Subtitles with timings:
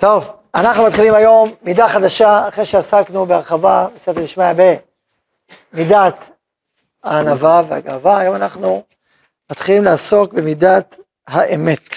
[0.00, 4.78] טוב, אנחנו מתחילים היום מידה חדשה, אחרי שעסקנו בהרחבה בספר ישמעיה
[5.72, 6.14] במידת
[7.02, 8.82] הענווה והגאווה, היום אנחנו
[9.50, 11.94] מתחילים לעסוק במידת האמת.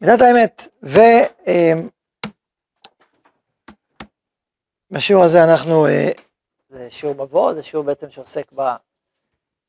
[0.00, 0.68] מידת האמת,
[4.90, 6.10] ובשיעור הזה אנחנו, אה,
[6.68, 8.52] זה שיעור מבוא, זה שיעור בעצם שעוסק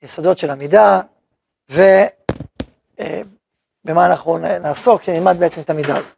[0.01, 1.01] ביסודות של המידה,
[1.71, 1.81] ו...
[3.83, 6.15] במה אנחנו נעסוק, שנלמד בעצם את המידה הזו.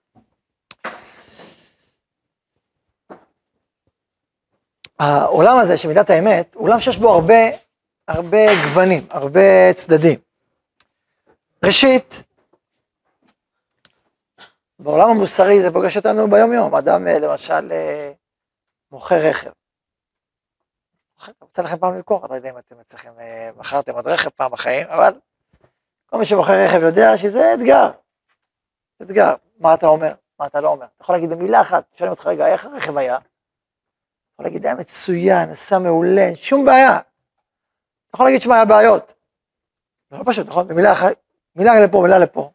[5.00, 7.44] העולם הזה של מידת האמת, הוא עולם שיש בו הרבה,
[8.08, 10.20] הרבה גוונים, הרבה צדדים.
[11.66, 12.24] ראשית,
[14.80, 18.12] בעולם המוסרי זה פוגש אותנו ביום יום, אדם אה, למשל אה,
[18.92, 19.50] מוכר רכב.
[21.42, 24.52] רוצה לכם פעם למכור, אני לא יודע אם אתם אצלכם, אה, מכרתם עוד רכב פעם
[24.52, 25.14] בחיים, אבל
[26.12, 27.92] כל מי שמוכר רכב יודע שזה אתגר.
[29.02, 29.34] אתגר.
[29.60, 30.14] מה אתה אומר?
[30.40, 30.86] מה אתה לא אומר?
[30.86, 33.18] אתה יכול להגיד במילה אחת, שואלים אותך רגע, איך הרכב היה?
[33.18, 33.26] אתה
[34.34, 36.98] יכול להגיד, היה מצוין, עשה מעולה, אין שום בעיה.
[36.98, 39.14] אתה יכול להגיד, שמע, היה בעיות.
[40.10, 40.68] זה לא פשוט, נכון?
[40.68, 41.14] במילה אחת,
[41.56, 42.52] מילה לפה, מילה לפה.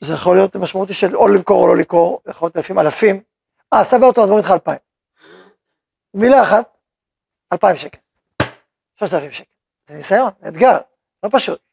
[0.00, 3.22] זה יכול להיות משמעותי של או למכור או לא למכור, יכול להיות לפעמים אלפים.
[3.72, 4.78] אה, עשה באוטו, אז מוריד לך אלפיים.
[6.14, 6.76] מילה אחת,
[7.52, 7.98] אלפיים שקל.
[8.94, 9.50] שלושת אלפים שקל.
[9.86, 10.78] זה ניסיון, זה אתגר,
[11.22, 11.71] לא פשוט.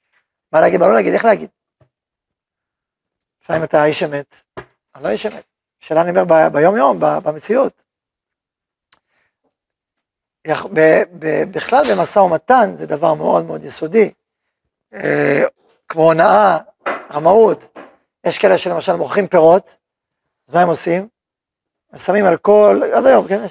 [0.53, 1.49] מה להגיד, מה לא להגיד, איך להגיד?
[3.41, 4.35] לפעמים אתה איש אמת,
[4.95, 5.43] אני לא איש אמת.
[5.79, 7.83] שאלה אני אומר ביום יום, במציאות.
[11.51, 14.11] בכלל במשא ומתן זה דבר מאוד מאוד יסודי.
[14.93, 15.41] אה,
[15.87, 16.57] כמו הונאה,
[17.13, 17.77] רמאות.
[18.23, 19.75] יש כאלה שלמשל מוכרים פירות,
[20.47, 21.07] אז מה הם עושים?
[21.91, 23.47] הם שמים על כל, עד היום, כן?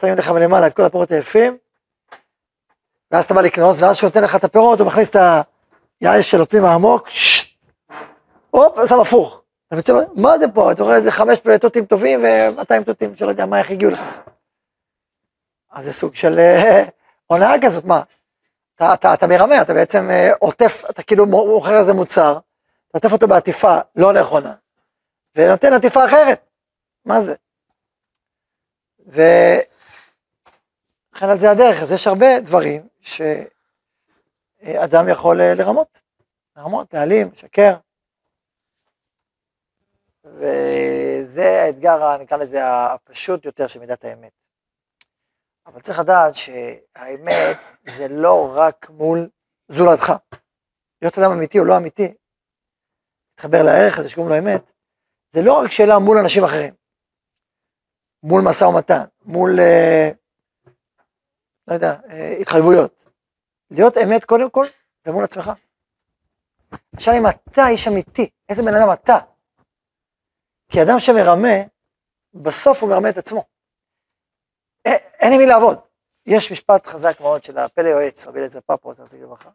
[0.00, 1.58] שמים לך מלמעלה את כל הפירות היפים,
[3.10, 5.16] ואז אתה בא לקנות, ואז שהוא נותן לך את הפירות, הוא מכניס את
[6.02, 7.08] יעש של הפנים העמוק,
[8.50, 9.42] הופ, שם הפוך.
[10.14, 10.72] מה זה פה?
[10.72, 14.00] אתה רואה איזה חמש תותים טובים ומאתיים תותים שלא יודע מה, איך הגיעו לך.
[15.70, 16.84] אז זה סוג של אה,
[17.26, 18.02] הונאה כזאת, מה?
[18.74, 22.38] אתה, אתה, אתה מרמה, אתה בעצם אה, עוטף, אתה כאילו מוכר איזה מוצר,
[22.92, 24.54] עוטף אותו בעטיפה לא נכונה,
[25.36, 26.46] ונותן עטיפה אחרת.
[27.04, 27.34] מה זה?
[29.06, 29.62] וכן
[31.20, 33.20] על זה הדרך, אז יש הרבה דברים ש...
[34.62, 36.00] אדם יכול אה, לרמות,
[36.56, 37.74] לרמות, להעלים, לשקר.
[40.24, 44.32] וזה האתגר, נקרא לזה, הפשוט יותר של מידת האמת.
[45.66, 47.56] אבל צריך לדעת שהאמת
[47.88, 49.28] זה לא רק מול
[49.68, 50.12] זולתך.
[51.02, 52.14] להיות אדם אמיתי או לא אמיתי,
[53.30, 54.72] להתחבר לערך הזה שקוראים לו אמת,
[55.32, 56.74] זה לא רק שאלה מול אנשים אחרים,
[58.22, 60.10] מול משא ומתן, מול, אה,
[61.68, 63.01] לא יודע, אה, התחייבויות.
[63.72, 64.66] להיות אמת קודם כל,
[65.04, 65.50] זה מול עצמך.
[66.94, 69.18] עכשיו אם אתה איש אמיתי, איזה בן אדם אתה?
[70.68, 71.54] כי אדם שמרמה,
[72.34, 73.44] בסוף הוא מרמה את עצמו.
[75.22, 75.78] אין עם מי לעבוד.
[76.26, 79.50] יש משפט חזק מאוד של הפלא יועץ, רבי אליעזר פפו, זכר לברכה.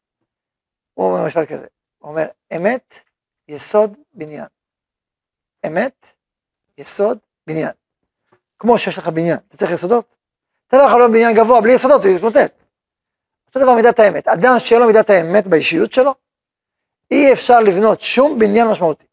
[0.93, 1.67] הוא אומר משפט כזה,
[1.97, 3.03] הוא אומר, אמת,
[3.47, 4.45] יסוד, בניין.
[5.67, 6.15] אמת,
[6.77, 7.71] יסוד, בניין.
[8.59, 10.17] כמו שיש לך בניין, אתה צריך יסודות?
[10.67, 12.66] אתה לא יכול להיות בניין גבוה בלי יסודות, הוא יתמוטט.
[13.57, 14.27] אותו דבר מידת האמת.
[14.27, 16.13] אדם שאין לו מידת האמת באישיות שלו,
[17.11, 19.05] אי אפשר לבנות שום בניין משמעותי.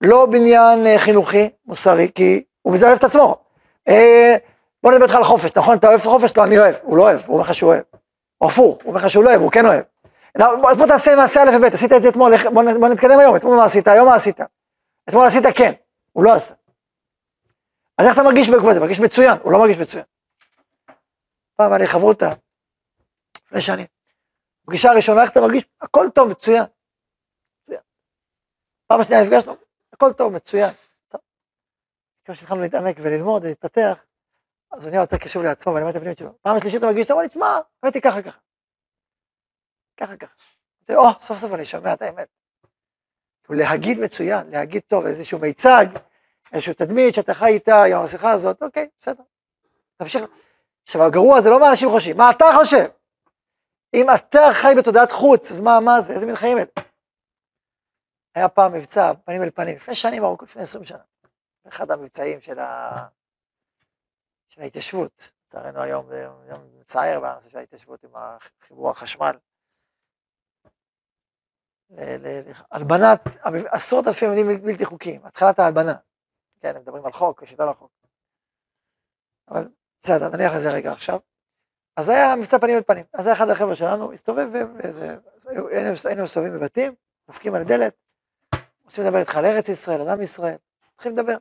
[0.00, 3.36] לא בניין אה, חינוכי, מוסרי, כי הוא מזה אוהב את עצמו.
[3.88, 4.36] אה,
[4.82, 5.76] בוא נדבר איתך על חופש, נכון?
[5.76, 6.36] אתה אוהב חופש?
[6.36, 6.74] לא, אני אוהב.
[6.82, 7.82] הוא לא אוהב, הוא אומר לך שהוא אוהב.
[8.40, 9.84] או הפוך, הוא אומר לך שהוא לא אוהב, הוא כן אוהב.
[10.70, 13.64] אז בוא תעשה מעשה א' וב', עשית את זה אתמול, בוא, נתקדם היום, אתמול מה
[13.64, 14.40] עשית, היום מה עשית?
[15.08, 15.72] אתמול עשית כן,
[16.12, 16.54] הוא לא עשה.
[17.98, 18.80] אז איך אתה מרגיש בעקבות זה?
[18.80, 20.04] מרגיש מצוין, הוא לא מרגיש מצוין.
[21.56, 22.32] פעם היה לי חברותא,
[23.52, 23.86] לפני שנים.
[24.66, 25.64] פגישה ראשונה, איך אתה מרגיש?
[25.80, 26.64] הכל טוב, מצוין.
[27.62, 27.80] מצוין.
[28.86, 29.56] פעם השנייה נפגשנו,
[29.92, 30.70] הכל טוב, מצוין.
[32.24, 34.04] כמו שהתחלנו להתעמק וללמוד ולהתפתח,
[34.70, 36.38] אז הוא נהיה יותר קשוב לעצמו ולמד את הפנימית שלו.
[36.42, 38.38] פעם השלישית אתה מרגיש, אתה אומר לי, תשמע, האמת ככה ככה.
[39.96, 40.34] ככה ככה.
[40.94, 42.28] או, סוף סוף אני שומע את האמת.
[43.50, 45.86] להגיד מצוין, להגיד טוב, איזשהו מיצג,
[46.52, 49.22] איזשהו תדמית שאתה חי איתה עם המסכה הזאת, אוקיי, בסדר.
[49.96, 50.24] תמשיך.
[50.82, 53.01] עכשיו, הגרוע זה לא מה אנשים חושבים, מה אתה חושב?
[53.94, 56.12] אם אתה חי בתודעת חוץ, אז מה, מה זה?
[56.12, 56.86] איזה מין חיים אלה?
[58.34, 61.02] היה פעם מבצע, פנים אל פנים, לפני שנים ארוכות, לפני עשרים שנה.
[61.68, 62.90] אחד המבצעים של, ה...
[64.48, 65.30] של ההתיישבות.
[65.46, 68.10] לצערנו היום זה יום מצער בנושא של ההתיישבות עם
[68.60, 69.36] חיבור החשמל.
[72.70, 73.20] הלבנת
[73.70, 75.94] עשרות אלפי מבנים בלתי חוקיים, התחלת ההלבנה.
[76.60, 77.90] כן, הם מדברים על חוק, יותר לחוק.
[79.48, 79.68] אבל
[80.00, 81.18] בסדר, נניח לזה רגע עכשיו.
[81.96, 83.04] אז היה מבצע פנים אל פנים.
[83.12, 85.16] אז היה אחד החבר'ה שלנו, הסתובב באיזה,
[86.04, 86.94] היינו מסתובבים בבתים,
[87.26, 87.94] דופקים על הדלת,
[88.84, 90.56] רוצים לדבר איתך על ארץ ישראל, על עם ישראל,
[90.94, 91.36] צריכים לדבר.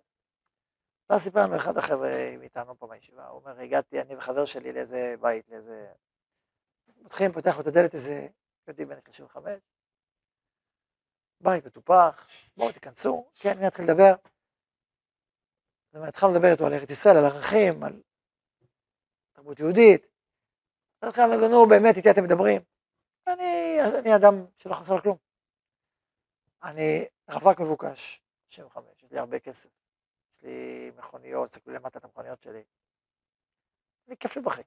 [1.10, 5.16] ואז סיפר לנו אחד החבר'ה מאיתנו פה בישיבה, הוא אומר, הגעתי, אני וחבר שלי לאיזה
[5.22, 5.88] בית, לאיזה...
[7.02, 8.28] מתחילים, פותח לו את הדלת איזה,
[8.68, 9.52] יודעים, בן 35,
[11.42, 12.28] בית מטופח,
[12.58, 14.14] בואו תיכנסו, כן, מי יתחיל לדבר?
[15.86, 18.02] זאת אומרת, התחלנו לדבר איתו על ארץ ישראל, על ערכים, על
[19.34, 20.11] תרבות יהודית.
[21.02, 22.62] אז התחלנו להגיד, נו, באמת, איתי אתם מדברים.
[23.28, 25.18] אני, אני אדם שלא חסר כלום.
[26.64, 29.70] אני רווק מבוקש, 65, יש לי הרבה כסף.
[30.34, 32.64] יש לי מכוניות, תסתכלו למטה את המכוניות שלי.
[34.08, 34.66] אני כיף לי בחיים.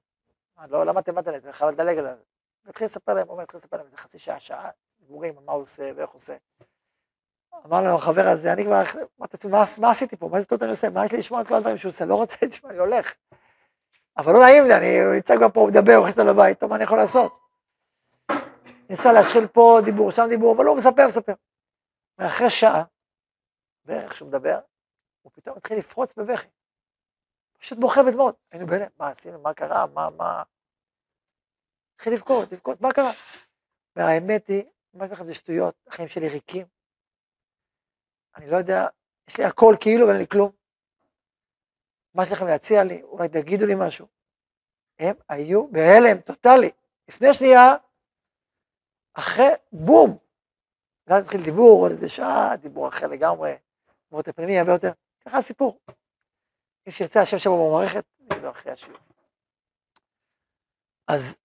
[0.69, 2.23] לא למדתם למדתם את זה, חייב לדלג על זה.
[2.65, 5.63] והתחיל לספר להם, הוא אומר, התחיל לספר להם איזה חצי שעה, שעה, דיבורים, מה הוא
[5.63, 6.37] עושה ואיך הוא עושה.
[7.65, 8.83] אמר לנו החבר הזה, אני כבר,
[9.21, 11.49] אמרתי מה, מה עשיתי פה, מה זה טעות אני עושה, מה יש לי לשמוע את
[11.49, 13.15] כל הדברים שהוא עושה, לא רוצה לשמוע, אני הולך.
[14.17, 16.77] אבל לא נעים לי, אני, נמצא כבר פה, הוא מדבר, הוא נכנס לבית, טוב, מה
[16.77, 17.39] אני יכול לעשות?
[18.91, 21.33] ניסה להשחיל פה דיבור, שם דיבור, אבל הוא מספר, מספר.
[22.19, 22.85] ואחרי שעה,
[23.85, 24.59] בערך שהוא מדבר,
[25.23, 26.49] הוא פתאום התחיל לפרוץ בבכי.
[27.59, 28.37] פשוט בוכה בדמעות.
[28.53, 30.43] היינו בהלם, מה עשינו, מה קרה, מה, מה...
[31.95, 33.13] התחיל לבכות, לבכות, מה קרה?
[33.97, 34.65] והאמת היא,
[34.95, 36.67] מה לכם זה שטויות, החיים שלי ריקים.
[38.37, 38.87] אני לא יודע,
[39.29, 40.64] יש לי הכל כאילו ואין לי כלום.
[42.15, 43.03] מה יש לכם להציע לי?
[43.03, 44.07] אולי תגידו לי משהו.
[44.99, 46.71] הם היו בהלם טוטאלי.
[47.09, 47.75] לפני שנייה,
[49.15, 50.19] אחרי בום.
[51.07, 53.53] ואז התחיל דיבור עוד איזה שעה, דיבור אחר לגמרי,
[54.05, 54.93] דיבור יותר פנימי, הרבה יותר.
[55.25, 55.81] ככה הסיפור.
[56.87, 58.05] מי שירצה השם שבו במערכת,
[58.43, 58.99] לא אחרי השיעור.
[61.09, 61.37] אז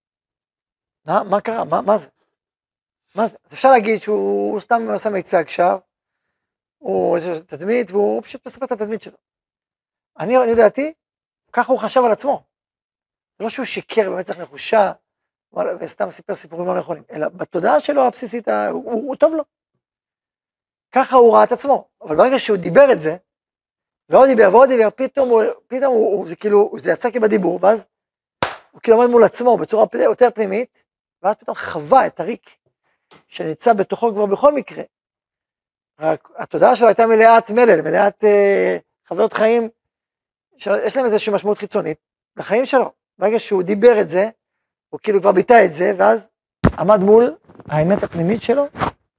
[1.06, 1.63] מה, מה קרה?
[1.63, 2.07] מה, מה זה?
[3.15, 3.36] מה זה?
[3.45, 5.77] אז אפשר להגיד שהוא סתם עושה מיצג שר,
[6.77, 9.18] הוא איזה תדמית, והוא פשוט מספר את התדמית שלו.
[10.19, 10.94] אני, אני דעתי,
[11.54, 12.44] ככה הוא חשב על עצמו.
[13.39, 14.92] לא שהוא שיקר במצח נחושה,
[15.80, 19.44] וסתם סיפר סיפורים לא נכונים, אלא בתודעה שלו הבסיסית, הוא, הוא, הוא טוב לו.
[20.92, 23.18] ככה הוא ראה את עצמו, אבל ברגע שהוא דיבר את זה,
[24.10, 27.86] ועוד דיבר ועוד דיבר, פתאום, הוא, פתאום הוא, הוא, זה כאילו, זה יצא כבדיבור, ואז
[28.72, 30.83] הוא כאילו עומד מול עצמו בצורה יותר פנימית,
[31.22, 32.57] ואז פתאום חווה את הריק
[33.27, 34.83] שנמצא בתוכו כבר בכל מקרה.
[36.00, 38.77] רק התודעה שלו הייתה מלאת מלל, מלאת אה,
[39.07, 39.69] חוויות חיים,
[40.59, 41.97] שיש להם איזושהי משמעות חיצונית
[42.38, 42.91] לחיים שלו.
[43.17, 44.29] ברגע שהוא דיבר את זה,
[44.89, 46.27] הוא כאילו כבר ביטא את זה, ואז
[46.77, 47.35] עמד מול
[47.65, 48.65] האמת הפנימית שלו,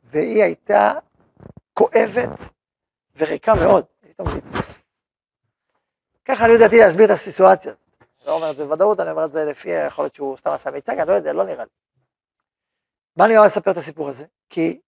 [0.04, 0.92] והיא הייתה
[1.74, 2.28] כואבת
[3.16, 3.84] וריקה מאוד.
[6.24, 7.72] ככה אני לדעתי להסביר את הסיטואציה.
[8.26, 10.70] לא אומר את זה בוודאות, אני אומר את זה לפי, יכול להיות שהוא סתם עשה
[10.70, 11.70] מיצג, אני לא יודע, לא נראה לי.
[13.16, 14.24] מה אני אומר לספר את הסיפור הזה?
[14.50, 14.80] כי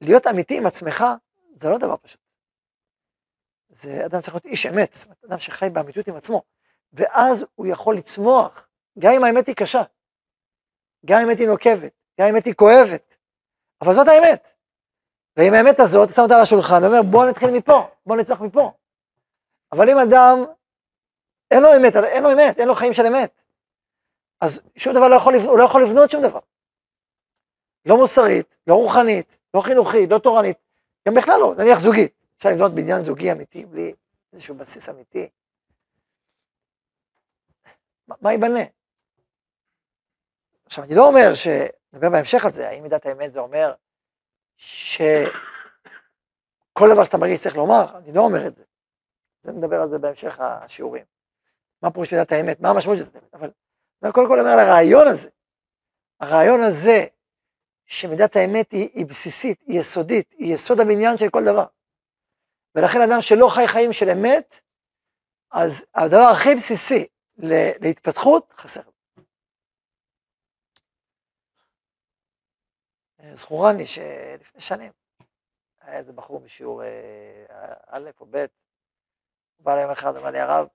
[0.00, 1.04] להיות אמיתי עם עצמך
[1.54, 2.20] זה לא דבר פשוט.
[3.72, 6.42] זה אדם צריך להיות איש אמת, זאת אומרת, אדם שחי באמיתות עם עצמו,
[6.92, 9.82] ואז הוא יכול לצמוח, גם אם האמת היא קשה,
[11.06, 13.16] גם אם האמת היא נוקבת, גם אם האמת היא כואבת,
[13.80, 14.54] אבל זאת האמת.
[15.36, 18.72] ועם האמת הזאת, שם אותה על השולחן, ואומר, בוא נתחיל מפה, בוא נצמח מפה.
[19.72, 20.44] אבל אם אדם,
[21.50, 23.42] אין לו אמת, אין לו אמת, אין לו חיים של אמת,
[24.40, 26.40] אז שום דבר לא יכול, הוא לא יכול לבנות שום דבר.
[27.86, 30.56] לא מוסרית, לא רוחנית, לא חינוכית, לא תורנית,
[31.08, 32.21] גם בכלל לא, נניח זוגית.
[32.42, 33.94] אפשר לבנות בניין זוגי אמיתי בלי
[34.32, 35.28] איזשהו בסיס אמיתי.
[38.06, 38.60] מה, ייבנה?
[40.64, 41.46] עכשיו, אני לא אומר ש...
[41.92, 43.74] נדבר בהמשך על זה, האם מידת האמת זה אומר
[44.56, 45.28] שכל
[46.94, 48.64] דבר שאתה מרגיש צריך לומר, אני לא אומר את זה.
[49.42, 51.04] זה נדבר על זה בהמשך השיעורים.
[51.82, 53.50] מה פירוש מידת האמת, מה המשמעות של האמת, אבל
[54.02, 55.28] אני קודם כל אומר על הרעיון הזה.
[56.20, 57.06] הרעיון הזה
[57.86, 61.66] שמידת האמת היא, היא בסיסית, היא יסודית, היא יסוד הבניין של כל דבר.
[62.74, 64.60] ולכן אדם שלא חי חיים של אמת,
[65.50, 67.06] אז הדבר הכי בסיסי
[67.80, 68.82] להתפתחות חסר.
[73.34, 74.92] זכורני שלפני שנים,
[75.80, 78.46] היה איזה בחור בשיעור אה, א' או ב',
[79.60, 80.68] בא ליום אחד, אמר לי, הרב,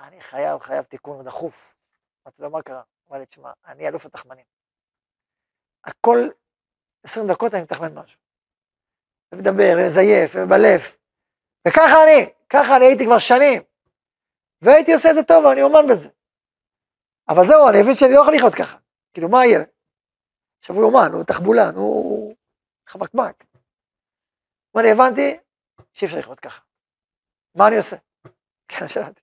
[0.00, 1.74] אני חייב, חייב תיקון דחוף.
[2.26, 2.82] אמרתי לו, מה קרה?
[3.08, 4.44] אמר לי, תשמע, אני אלוף התחמנים.
[5.84, 6.18] הכל
[7.02, 8.20] 20 דקות אני מתחמן משהו.
[9.32, 10.99] ומדבר, ומזייף, ומבלף.
[11.68, 13.62] וככה אני, ככה אני הייתי כבר שנים.
[14.62, 16.08] והייתי עושה את זה טוב, אני אומן בזה.
[17.28, 18.78] אבל זהו, אני מבין שאני לא יכול לחיות ככה.
[19.12, 19.60] כאילו, מה יהיה?
[20.58, 22.34] עכשיו הוא אומן, הוא תחבולן, הוא
[22.88, 23.44] חמקמק.
[24.74, 25.38] ואני הבנתי
[25.92, 26.62] שאי אפשר לחיות ככה.
[27.54, 27.96] מה אני עושה?
[28.68, 29.20] כן, שאלתי.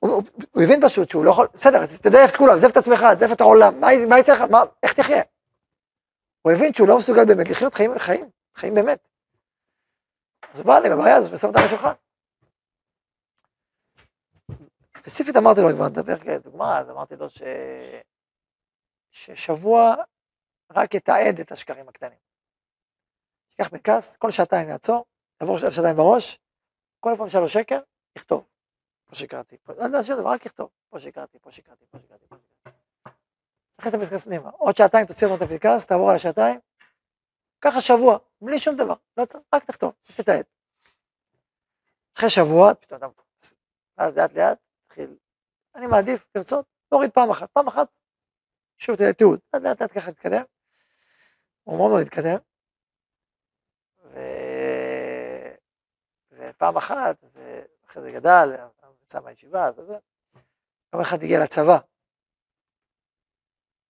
[0.00, 0.22] הוא,
[0.64, 3.80] הבין פשוט שהוא לא יכול, בסדר, תדייף את כולם, זף את עצמך, זף את העולם,
[3.80, 4.44] מה יצא לך,
[4.82, 5.22] איך תחיה?
[6.42, 9.08] הוא הבין שהוא לא מסוגל באמת לחיות חיים, חיים, חיים באמת.
[10.52, 11.92] אז הוא בא לי בבעיה הזאת ושם אותה על השולחן.
[14.96, 17.42] ספציפית אמרתי לו, כבר נדבר כדוגמה, אז אמרתי לו ש...
[19.10, 19.94] ששבוע
[20.70, 22.18] רק יתעד את השקרים הקטנים.
[23.50, 25.04] ייקח פנקס, כל שעתיים יעצור,
[25.40, 26.38] יעבור שעתיים בראש,
[27.00, 27.80] כל פעם לו שקר,
[28.16, 28.46] יכתוב.
[29.04, 30.70] פה שיקרתי, פה, לא עשיתי דבר, רק יכתוב.
[30.90, 31.98] פה שיקרתי, פה שיקרתי, פה.
[33.76, 34.50] תכניס את הפנקס פנימה.
[34.50, 36.60] עוד שעתיים תוציא אותו את הפנקס, תעבור על השעתיים,
[37.64, 40.44] ככה שבוע, בלי שום דבר, לא צריך, רק תכתוב, תתעד.
[42.16, 43.06] אחרי שבוע, פתאום אתה...
[43.96, 45.16] ואז לאט לאט, תתחיל,
[45.74, 47.88] אני מעדיף לרצות, להוריד פעם אחת, פעם אחת,
[48.78, 50.42] שוב תיעוד, לאט לאט ככה תתקדם.
[51.64, 52.38] הוא מאוד מאוד התקדם.
[54.04, 54.20] ו...
[56.30, 57.24] ופעם אחת,
[57.86, 58.50] אחרי זה גדל,
[59.02, 59.96] יצא מהישיבה, אז זה,
[60.92, 61.78] יום אחד הגיע לצבא.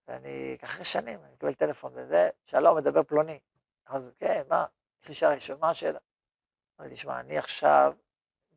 [0.09, 3.39] ואני, אחרי שנים, אני מקבל טלפון וזה, שלום, מדבר פלוני.
[3.93, 4.65] אז כן, מה,
[5.03, 5.99] יש לי שאלה ראשונה, מה השאלה?
[6.81, 7.95] אמרתי, תשמע, אני עכשיו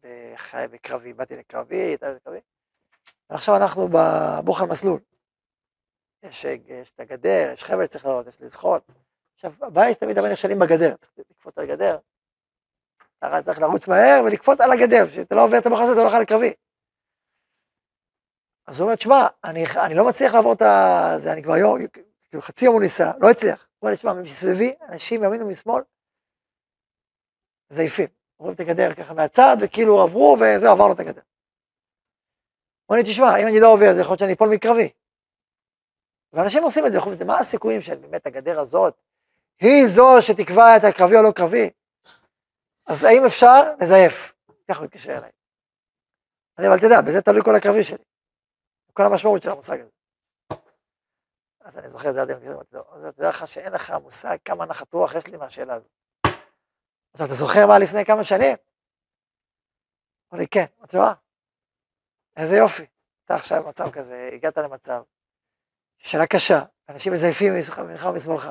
[0.04, 2.40] בחי בקרבי, באתי לקרבי, הייתה בקרבי,
[3.30, 5.00] ועכשיו אנחנו בבוחן מסלול.
[6.24, 8.80] יש, יש את הגדר, יש חבל צריך לראות, יש לזחול.
[9.36, 11.98] עכשיו, הבעיה היא שתמיד הרבה נכשלים בגדר, צריך לקפוץ על הגדר.
[13.18, 16.08] אתה צריך לרוץ מהר ולקפוץ על הגדר, שאתה לא עובר את המחר הזה, אתה לא
[16.10, 16.54] הולך לקרבי.
[18.68, 20.62] אז הוא אומר, תשמע, אני, אני לא מצליח לעבור את
[21.18, 21.78] זה, אני כבר יום,
[22.30, 23.68] כאילו חצי יום הוא ניסה, לא הצליח.
[23.86, 25.84] אומר, תשמע, מסביבי, אנשים מימין ומשמאל,
[27.70, 28.08] זייפים.
[28.40, 31.22] רואים את הגדר ככה מהצד, וכאילו עברו, וזהו, עברנו את הגדר.
[32.90, 34.90] אומר לי, תשמע, אם אני לא עובר, זה יכול להיות שאני אפול מקרבי.
[36.34, 38.94] ואנשים עושים את זה, חושבים, מה הסיכויים של באמת הגדר הזאת,
[39.62, 41.70] היא זו שתקבע את הקרבי או לא קרבי?
[42.88, 44.34] אז האם אפשר לזייף?
[44.68, 45.32] ככה הוא התקשר אליי.
[46.58, 48.04] אני, אבל תדע, בזה תלוי כל הקרבי שלי.
[48.94, 49.95] כל המשמעות של המושג הזה.
[51.66, 54.94] אז אני זוכר את זה עד היום, אז תדע לך שאין לך מושג כמה נחת
[54.94, 55.90] רוח יש לי מהשאלה הזאת.
[57.14, 58.58] עכשיו, אתה זוכר מה לפני כמה שנים?
[60.32, 60.66] אמר לי, כן.
[60.80, 61.14] אמרתי לו, אה,
[62.38, 62.86] איזה יופי.
[63.26, 65.04] אתה עכשיו במצב כזה, הגעת למצב,
[65.98, 68.50] שאלה קשה, אנשים מזייפים ממך ומשמאלך,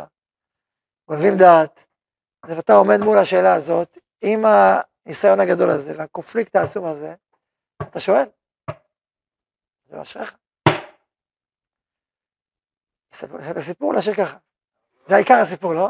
[1.08, 1.86] גונבים דעת,
[2.46, 7.14] ואתה עומד מול השאלה הזאת, עם הניסיון הגדול הזה והקונפליקט העצום הזה,
[7.82, 8.24] אתה שואל,
[9.86, 10.43] זה לא אשריך.
[13.50, 14.36] את הסיפור להשאיר ככה.
[15.06, 15.88] זה העיקר הסיפור, לא?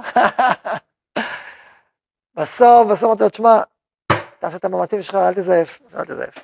[2.37, 3.63] בסוף, בסוף אמרתי לו, תשמע,
[4.39, 6.35] תעשה את המאמצים שלך, אל תזייף, אל תזייף.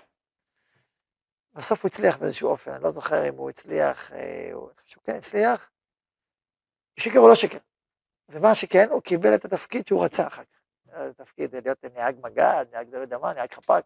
[1.54, 4.70] בסוף הוא הצליח באיזשהו אופן, אני לא זוכר אם הוא הצליח, אה, הוא
[5.04, 5.70] כן הצליח,
[6.96, 7.58] שיקר או לא שיקר.
[8.28, 10.60] ומה שכן, הוא קיבל את התפקיד שהוא רצה אחר כך.
[11.16, 13.84] תפקיד להיות נהג מג"ד, נהג יודע מה, נהג חפ"ק.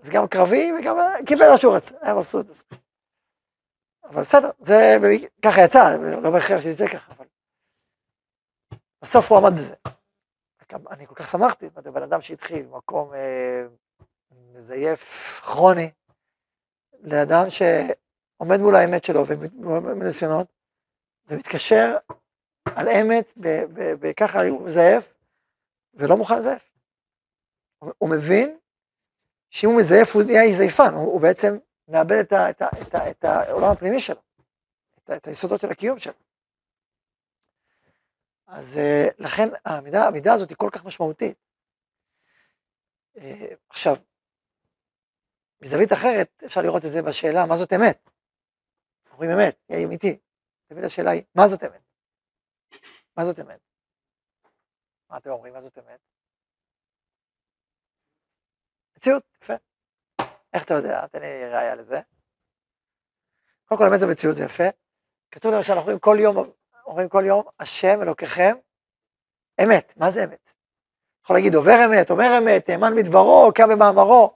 [0.00, 2.68] אז גם קרבי וגם קיבל מה שהוא רצה, היה מבסוט בסוף.
[4.04, 4.96] אבל בסדר, זה
[5.44, 7.26] ככה יצא, לא בהכרח שזה יצא ככה, אבל
[9.02, 9.74] בסוף הוא עמד בזה.
[10.90, 13.66] אני כל כך שמחתי, זה בן אדם שהתחיל במקום אה,
[14.52, 15.90] מזייף כרוני,
[17.00, 20.46] לאדם שעומד מול האמת שלו ומניסיונות,
[21.26, 21.96] ומתקשר
[22.76, 23.32] על אמת,
[24.00, 25.14] וככה הוא מזייף,
[25.94, 26.70] ולא מוכן לזייף.
[27.98, 28.58] הוא מבין
[29.50, 32.94] שאם הוא מזייף הוא יהיה זייפן, הוא, הוא בעצם מאבד את, ה, את, ה, את,
[32.94, 34.20] ה, את העולם הפנימי שלו,
[34.98, 36.14] את, את היסודות של הקיום שלו.
[38.46, 41.38] אז uh, לכן העמידה, העמידה הזאת היא כל כך משמעותית.
[43.16, 43.20] Uh,
[43.68, 43.94] עכשיו,
[45.60, 48.10] מזווית אחרת אפשר לראות את זה בשאלה מה זאת אמת.
[49.12, 50.18] אומרים אמת, היא אמיתי.
[50.66, 51.82] תמיד השאלה היא, מה זאת אמת?
[53.16, 53.60] מה זאת אמת?
[55.08, 56.00] מה אתם אומרים, מה זאת אמת?
[58.96, 59.54] מציאות, יפה.
[60.54, 61.06] איך אתה יודע?
[61.06, 62.00] תן לי ראייה לזה.
[63.64, 64.64] קודם כל, אמת זה מציאות, זה יפה.
[65.30, 66.36] כתוב למשל, אנחנו אומרים כל יום,
[66.86, 68.56] אומרים כל יום, השם אלוקיכם,
[69.64, 69.92] אמת.
[69.96, 70.54] מה זה אמת?
[71.24, 74.34] יכול להגיד עובר אמת, אומר אמת, נאמן בדברו, קם במאמרו.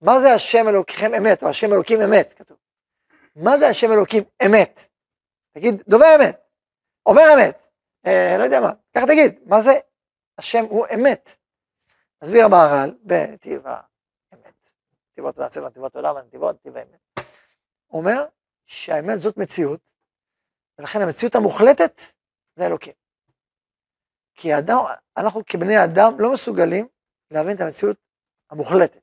[0.00, 2.56] מה זה השם אלוקיכם אמת, או השם אלוקים אמת, כתוב.
[3.36, 4.80] מה זה השם אלוקים אמת?
[5.52, 6.40] תגיד, דובר אמת,
[7.06, 7.66] אומר אמת,
[8.06, 9.72] אה, לא יודע מה, ככה תגיד, מה זה
[10.38, 11.36] השם הוא אמת.
[12.22, 13.62] מסביר המהר"ל בנתיב
[15.18, 17.00] נתיבות הצבע, נתיבות עולם, הנתיבות, נתיב האמת.
[17.86, 18.26] הוא אומר
[18.66, 19.94] שהאמת זאת מציאות,
[20.78, 22.00] ולכן המציאות המוחלטת
[22.56, 22.92] זה אלוקים.
[24.34, 24.76] כי האדם,
[25.16, 26.88] אנחנו כבני אדם לא מסוגלים
[27.30, 27.96] להבין את המציאות
[28.50, 29.00] המוחלטת.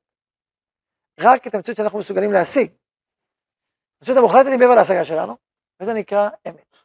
[1.19, 2.71] רק את המציאות שאנחנו מסוגלים להשיג.
[3.99, 5.37] המציאות המוחלטת היא מעבר להשגה שלנו,
[5.79, 6.75] וזה נקרא אמת.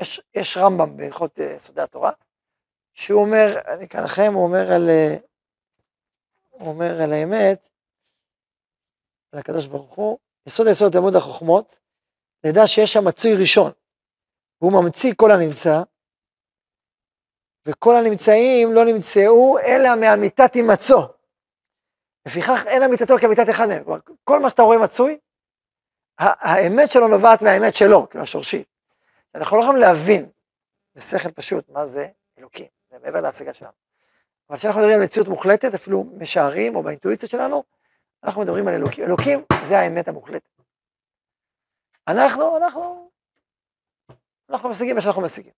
[0.00, 2.12] יש, יש רמב"ם בהלכות uh, סודי התורה,
[2.94, 5.22] שהוא אומר, אני כאן לכם, הוא אומר על, uh,
[6.50, 7.73] הוא אומר על האמת,
[9.34, 11.76] על הקדוש ברוך הוא, יסוד היסוד תלמוד החוכמות,
[12.46, 13.72] נדע שיש שם מצוי ראשון,
[14.60, 15.82] והוא ממציא כל הנמצא,
[17.68, 20.98] וכל הנמצאים לא נמצאו אלא מאמיתת הימצאו.
[22.26, 23.84] לפיכך אין אמיתתו כאמיתת אחד מהם.
[24.24, 25.18] כל מה שאתה רואה מצוי,
[26.18, 28.68] האמת שלו נובעת מהאמת שלו, כאילו השורשית.
[29.34, 30.30] אנחנו לא יכולים להבין
[30.94, 32.66] בשכל פשוט מה זה אלוקים.
[32.90, 33.72] זה מעבר להשגה שלנו.
[34.50, 37.64] אבל כשאנחנו מדברים על מציאות מוחלטת, אפילו משערים או באינטואיציה שלנו,
[38.24, 39.04] אנחנו מדברים על אלוקים.
[39.04, 40.60] אלוקים זה האמת המוחלטת.
[42.08, 43.10] אנחנו, אנחנו,
[44.50, 45.52] אנחנו משיגים מה שאנחנו משיגים.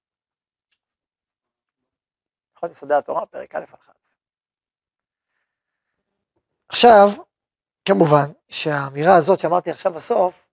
[2.54, 3.92] הלכות יסודי התורה, פרק א' הלכה.
[6.68, 7.08] עכשיו,
[7.84, 10.46] כמובן שהאמירה הזאת שאמרתי עכשיו בסוף,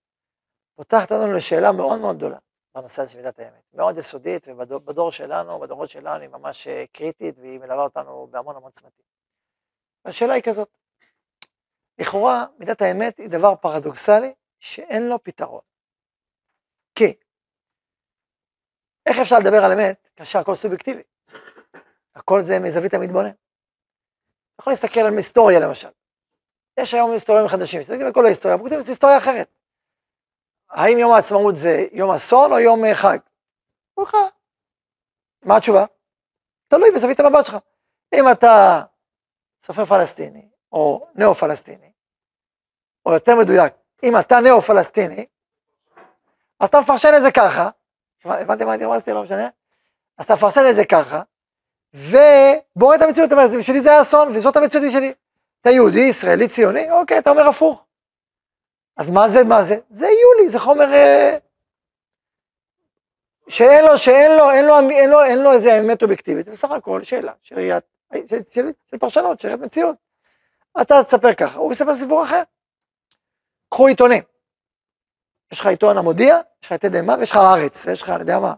[0.75, 2.37] פותחת לנו לשאלה מאוד מאוד גדולה
[2.75, 3.63] בנושא הזה של מידת האמת.
[3.73, 8.71] מאוד יסודית, ובדור שלנו, בדורות שלנו, היא ממש אה, קריטית, והיא מלווה אותנו בהמון המון
[8.71, 9.05] צמתים.
[10.05, 10.77] והשאלה היא כזאת,
[11.99, 15.61] לכאורה מידת האמת היא דבר פרדוקסלי שאין לו פתרון.
[16.95, 17.13] כי
[19.05, 21.03] איך אפשר לדבר על אמת כאשר הכל סובייקטיבי?
[22.15, 23.29] הכל זה מזווית המתבונן.
[23.29, 25.89] אתה יכול להסתכל על היסטוריה למשל.
[26.79, 29.49] יש היום היסטוריה חדשים, מסתכלים על כל ההיסטוריה, אבל זה היסטוריה אחרת.
[30.69, 33.17] האם יום העצמאות זה יום אסון או יום אה, חג?
[34.01, 34.15] לך.
[35.41, 35.85] מה התשובה?
[36.67, 37.57] תלוי בזווית המבט שלך.
[38.13, 38.83] אם אתה
[39.63, 41.91] סופר פלסטיני או ניאו-פלסטיני,
[43.05, 45.25] או יותר מדויק, אם אתה ניאו-פלסטיני,
[46.59, 47.69] אז אתה מפרשן את זה ככה,
[48.25, 49.11] הבנתם מה אני רמזתי?
[49.11, 49.49] לא משנה?
[50.17, 51.21] אז אתה מפרסם את זה ככה,
[51.93, 55.13] ובורא את המציאות, אתה אומר, בשבילי זה אסון, וזאת המציאות שלי.
[55.61, 57.85] אתה יהודי, ישראלי, ציוני, אוקיי, אתה אומר הפוך.
[58.97, 59.77] אז מה זה, מה זה?
[59.89, 61.37] זה יולי, זה חומר אה,
[63.49, 67.03] שאין לו, שאין לו, אין לו, אין לו, אין לו איזה אמת אובייקטיבית, בסך הכל
[67.03, 69.95] שאלה של ראיית, של, של, של פרשנות, של ראיית מציאות.
[70.81, 72.43] אתה תספר ככה, הוא יספר סיפור אחר.
[73.69, 74.23] קחו עיתונים.
[75.51, 78.39] יש לך עיתון המודיע, יש לך את מה, ויש לך הארץ, ויש לך, אני יודע
[78.39, 78.53] מה,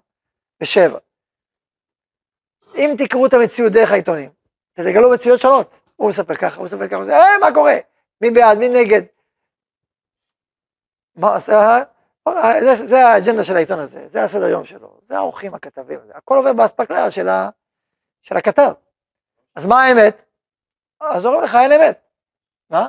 [0.61, 0.99] בשבע.
[2.75, 4.29] אם תקראו את המציאות דרך העיתונים,
[4.73, 5.81] תגלו מציאות שונות.
[5.95, 7.75] הוא מספר ככה, הוא מספר ככה, אה, מה קורה?
[8.21, 9.01] מי בעד, מי נגד?
[11.15, 11.53] מה, זה,
[12.61, 16.37] זה, זה האג'נדה של העיתון הזה, זה הסדר יום שלו, זה האורחים, הכתבים, זה, הכל
[16.37, 17.27] עובר באספקלריה של,
[18.21, 18.71] של הכתב.
[19.55, 20.25] אז מה האמת?
[20.99, 22.04] אז אומרים לך, אין אמת.
[22.75, 22.87] מה?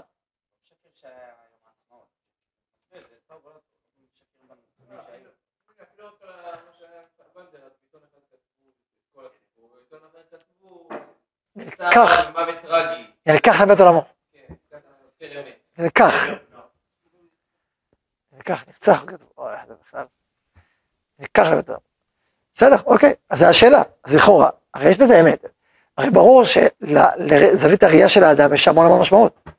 [11.57, 12.31] נלקח,
[13.27, 14.05] נלקח לבית עולמו.
[15.79, 16.15] נלקח.
[18.33, 19.05] נלקח, נרצח,
[21.19, 21.83] נלקח לבית עולמו.
[22.55, 25.45] בסדר, אוקיי, אז זו השאלה, אז לכאורה, הרי יש בזה אמת.
[25.99, 29.56] הרי ברור שלזווית הראייה של האדם יש המון המון משמעות.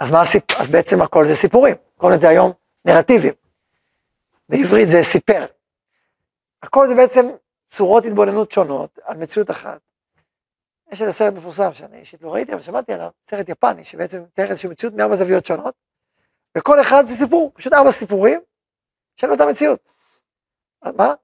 [0.00, 2.52] אז מה הסיפור, אז בעצם הכל זה סיפורים, קוראים לזה היום
[2.84, 3.34] נרטיבים.
[4.48, 5.46] בעברית זה סיפר.
[6.62, 7.26] הכל זה בעצם
[7.66, 9.80] צורות התבוננות שונות על מציאות אחת.
[10.92, 14.50] יש איזה סרט מפורסם שאני אישית לא ראיתי, אבל שמעתי עליו, סרט יפני, שבעצם מתאר
[14.50, 15.74] איזושהי מציאות מארבע זוויות שונות,
[16.58, 18.40] וכל אחד זה סיפור, פשוט ארבע סיפורים
[19.16, 19.92] של אותה מציאות.
[20.82, 21.14] אז מה?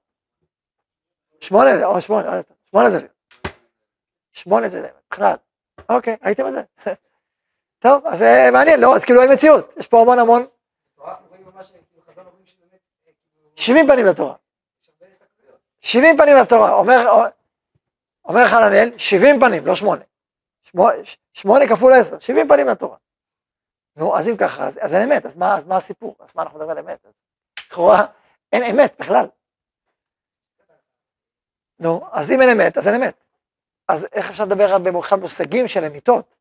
[1.41, 3.11] שמונה, או שמונה, שמונה זוויות.
[4.33, 5.35] שמונה זה בכלל.
[5.89, 6.61] אוקיי, הייתם על זה.
[7.87, 10.45] טוב, אז זה מעניין, לא, אז כאילו אין מציאות, יש פה המון המון.
[13.55, 14.35] שבעים פנים לתורה.
[15.81, 17.27] שבעים פנים לתורה, אומר,
[18.25, 20.03] אומר חננאל, 70 פנים, לא שמונה.
[21.33, 22.97] שמונה כפול עשר, 70 פנים לתורה.
[23.95, 26.15] נו, אז אם ככה, אז, אז אין אמת, אז מה, אז מה הסיפור?
[26.19, 27.05] אז מה אנחנו מדברים על אמת?
[27.67, 28.05] לכאורה,
[28.53, 29.27] אין אמת בכלל.
[31.79, 33.23] נו, אז אם אין אמת, אז אין אמת.
[33.87, 36.36] אז איך אפשר לדבר על במובחן מושגים של אמיתות?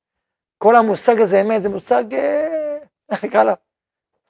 [0.58, 2.78] כל המושג הזה אמת זה מושג, אה,
[3.10, 3.52] איך נקרא לו?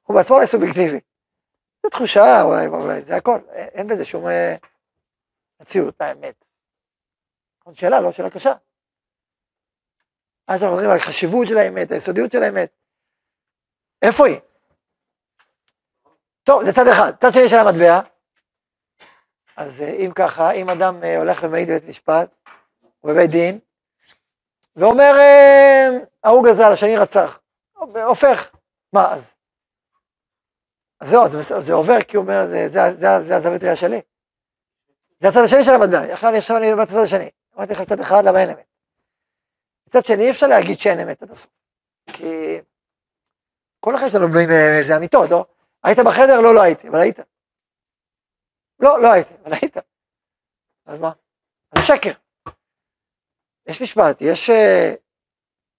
[0.02, 1.00] הוא בעצמו לא סובייקטיבי.
[1.82, 4.56] זה תחושה, אולי, אולי, זה הכל, אין בזה שום אה,
[5.60, 6.44] מציאות, האמת.
[7.64, 8.52] עוד שאלה, לא שאלה קשה.
[10.48, 12.70] אז אנחנו מדברים על החשיבות של האמת, היסודיות של האמת.
[14.02, 14.40] איפה היא?
[16.42, 17.12] טוב, זה צד אחד.
[17.20, 18.00] צד שני של המטבע,
[19.56, 22.30] אז אה, אם ככה, אם אדם אה, הולך ומעיד בבית משפט,
[23.04, 23.58] או בבית דין,
[24.76, 25.88] ואומר, אה,
[26.24, 27.40] ההוא גזל, השני רצח,
[28.06, 28.50] הופך,
[28.92, 29.34] מה אז?
[31.00, 34.00] אז זהו, זה, זה עובר, כי הוא אומר, זה, זה, זה, זה הזווית ראייה שלי.
[35.20, 37.30] זה הצד השני של המטבע, עכשיו אני, עכשיו אני בצד השני.
[37.56, 38.66] אמרתי לך צד אחד, למה אין אמת?
[39.86, 41.50] מצד שני, אי אפשר להגיד שאין אמת עד הסוף.
[42.12, 42.60] כי
[43.80, 45.44] כל אחד שלנו באים איזה אמיתות, לא?
[45.84, 46.40] היית בחדר?
[46.40, 47.18] לא, לא הייתי, אבל היית.
[48.80, 49.76] לא, לא הייתי, אבל היית.
[50.86, 51.12] אז מה?
[51.72, 52.25] אז זה שקר.
[53.66, 54.96] יש משפט, יש uh,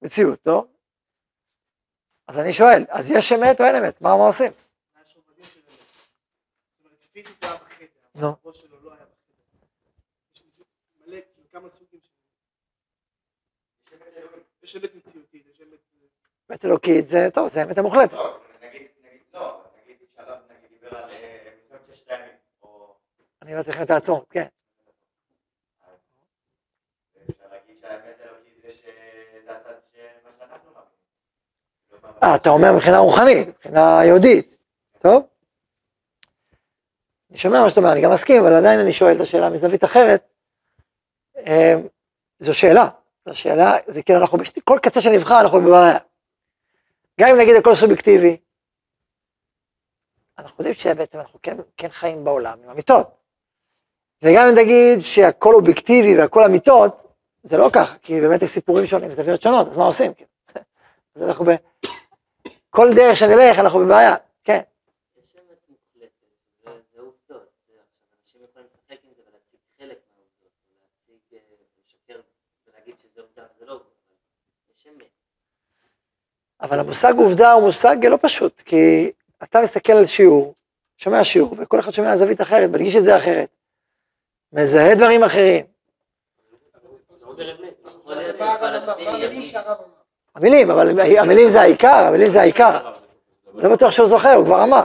[0.01, 0.65] מציאות, לא?
[2.27, 4.01] אז אני שואל, אז יש אמת או אין אמת?
[4.01, 4.51] מה, מה עושים?
[8.15, 8.35] נו.
[14.63, 15.79] יש אמת מציאותית, יש אמת...
[16.51, 18.13] אמת אלוקית זה, טוב, זה האמת המוחלטת.
[18.13, 18.87] לא, נגיד,
[19.33, 20.77] לא, נגיד, שלום, נגיד,
[32.23, 34.57] אה, אתה אומר מבחינה רוחנית, מבחינה יהודית,
[34.99, 35.27] טוב?
[37.29, 39.83] אני שומע מה שאתה אומר, אני גם מסכים, אבל עדיין אני שואל את השאלה מזווית
[39.83, 40.27] אחרת.
[41.37, 41.87] אמ,
[42.39, 42.89] זו שאלה,
[43.25, 45.97] זו שאלה, זה כאילו אנחנו, כל קצה שנבחר אנחנו בבעיה.
[47.19, 48.37] גם אם נגיד הכל סובייקטיבי,
[50.37, 53.07] אנחנו יודעים שבעצם אנחנו כן, כן חיים בעולם עם אמיתות.
[54.23, 57.06] וגם אם נגיד שהכל אובייקטיבי והכל אמיתות,
[57.47, 60.11] זה לא ככה, כי באמת יש סיפורים שונים, זוויות שונות, אז מה עושים?
[61.15, 61.49] אז אנחנו ב...
[62.69, 64.61] כל דרך שנלך אנחנו בבעיה, כן.
[76.61, 79.11] אבל המושג עובדה הוא מושג לא פשוט, כי
[79.43, 80.55] אתה מסתכל על שיעור,
[80.97, 83.49] שומע שיעור, וכל אחד שומע זווית אחרת, מדגיש את זה אחרת,
[84.53, 85.76] מזהה דברים אחרים.
[90.35, 92.91] המילים, אבל המילים זה העיקר, המילים זה העיקר.
[93.53, 94.83] לא בטוח שהוא זוכר, הוא כבר אמר.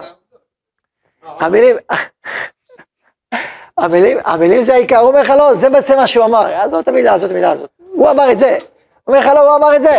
[1.23, 1.77] המילים,
[3.79, 6.88] המילים, המילים זה העיקר, הוא אומר לך לא, זה בעצם מה שהוא אמר, עזוב את
[6.88, 7.71] המילה הזאת, המילה הזאת.
[7.88, 8.59] הוא אמר את זה.
[9.05, 9.99] הוא אומר לך לא, הוא אמר את זה.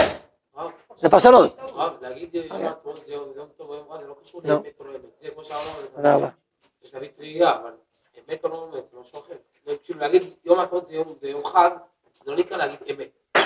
[0.97, 1.57] זה פרשנות.
[2.01, 4.91] להגיד יום העצמאות זה יום טוב או יום רע, זה לא קשור לאמת או לא
[4.91, 5.01] אמת.
[5.21, 6.29] זה כמו שאמרנו, תודה רבה.
[6.83, 7.71] יש להביא טרייה, אבל
[8.19, 9.33] אמת או לא אמת, זה משהו אחר.
[9.83, 10.87] כאילו להגיד יום העצמאות
[11.21, 11.69] זה יום חג,
[12.25, 13.37] זה לא נקרא להגיד אמת.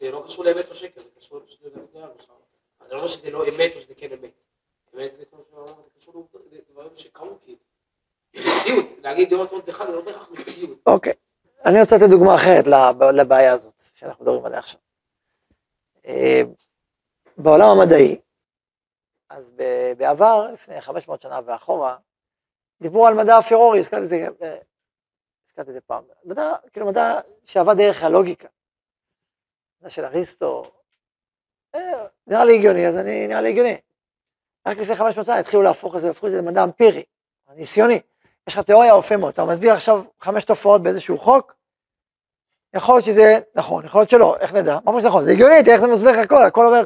[0.00, 2.00] זה לא קשור לאמת או שקר, זה קשור לדברים זה
[2.90, 4.30] לא אומר שזה לא אמת או שזה כן אמת.
[4.94, 5.24] אמת זה
[5.96, 7.58] קשור לדברים שקרו כאילו.
[8.34, 10.78] מציאות, להגיד יום העצמאות זה חג, זה לא בהכרח מציאות.
[10.86, 11.12] אוקיי.
[11.66, 12.64] אני רוצה לתת דוגמה אחרת
[13.14, 14.80] לבעיה הזאת שאנחנו מדברים עליה עכשיו.
[16.06, 16.42] אה,
[17.38, 18.20] בעולם המדעי,
[19.28, 19.44] אז
[19.96, 21.96] בעבר, לפני 500 שנה ואחורה,
[22.80, 24.56] דיברו על מדע הפירורי, הזכרתי את זה, אה,
[25.52, 28.48] הזכרתי את זה פעם, מדע, כאילו מדע שעבד דרך הלוגיקה,
[29.80, 30.72] מדע של אריסטו,
[31.74, 33.76] אה, נראה לי הגיוני, אז אני, נראה לי הגיוני.
[34.66, 37.02] רק לפני 500 שנה התחילו להפוך את זה, הפכו את זה למדע אמפירי,
[37.54, 38.00] ניסיוני.
[38.48, 41.54] יש לך תיאוריה אופה מאוד, אתה מסביר עכשיו חמש תופעות באיזשהו חוק,
[42.74, 44.78] יכול להיות שזה נכון, יכול להיות שלא, איך נדע?
[44.84, 45.22] מה שזה נכון?
[45.22, 46.84] זה הגיוני, תראה איך זה מסביר לך הכל, הכל עובר,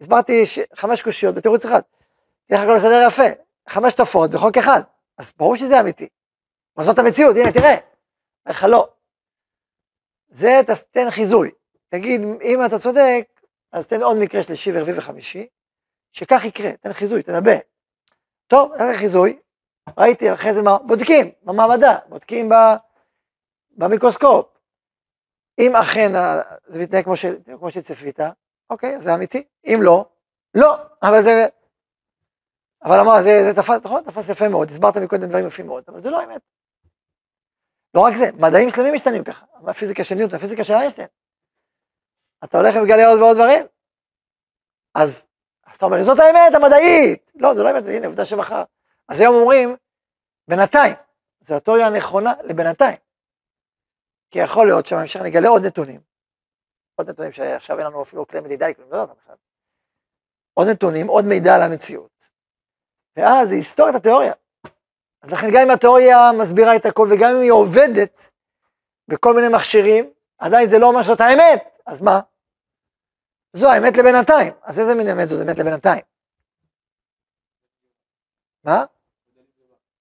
[0.00, 0.58] הסברתי ש...
[0.74, 1.80] חמש קושיות בתירוץ אחד,
[2.48, 3.26] תראה הכל מסדר יפה,
[3.68, 4.80] חמש תופעות בחוק אחד,
[5.18, 6.08] אז ברור שזה אמיתי.
[6.76, 7.76] אבל זאת המציאות, הנה תראה,
[8.46, 8.88] איך לא.
[10.28, 11.50] זה תן חיזוי,
[11.88, 13.28] תגיד, אם אתה צודק,
[13.72, 15.46] אז תן עוד מקרה שלישי ורביעי וחמישי,
[16.12, 17.56] שכך יקרה, תן חיזוי, תנבא.
[18.46, 19.38] טוב, נתן חיזוי,
[19.98, 22.48] ראיתי אחרי זה מה, בודקים במעבדה, בודקים
[23.70, 24.46] במיקרוסקופ,
[25.58, 26.12] אם אכן
[26.66, 27.26] זה מתנהג כמו, ש,
[27.58, 28.18] כמו שצפית,
[28.70, 30.08] אוקיי, זה אמיתי, אם לא,
[30.54, 31.46] לא, אבל זה,
[32.84, 36.00] אבל אמר, זה, זה תפס, נכון, תפס יפה מאוד, הסברת מקודם דברים יפים מאוד, אבל
[36.00, 36.40] זה לא האמת.
[37.96, 41.08] לא רק זה, מדעים שלמים משתנים ככה, הפיזיקה של ניוטון, הפיזיקה של איינשטיין.
[42.44, 43.66] אתה הולך ומגלה עוד ועוד דברים,
[44.94, 45.26] אז,
[45.66, 48.64] אז אתה אומר, זאת האמת המדעית, לא, זו לא האמת, הנה, עובדה שמחר.
[49.08, 49.76] אז היום אומרים,
[50.48, 50.94] בינתיים,
[51.40, 52.96] זו התיאוריה הנכונה לבינתיים.
[54.30, 56.00] כי יכול להיות שבהמשך נגלה עוד נתונים,
[56.94, 59.36] עוד נתונים שעכשיו אין לנו אפילו כלי מדידה לא יודעת בכלל.
[60.54, 62.30] עוד נתונים, עוד מידע על המציאות.
[63.16, 64.32] ואז זה יסתור את התיאוריה.
[65.26, 68.30] אז לכן גם אם התיאוריה מסבירה את הכל וגם אם היא עובדת
[69.08, 72.20] בכל מיני מכשירים, עדיין זה לא אומר שזאת האמת, אז מה?
[73.52, 74.52] זו האמת לבינתיים.
[74.62, 75.36] אז איזה מין אמת זו?
[75.36, 76.02] זה אמת לבינתיים.
[78.64, 78.84] מה?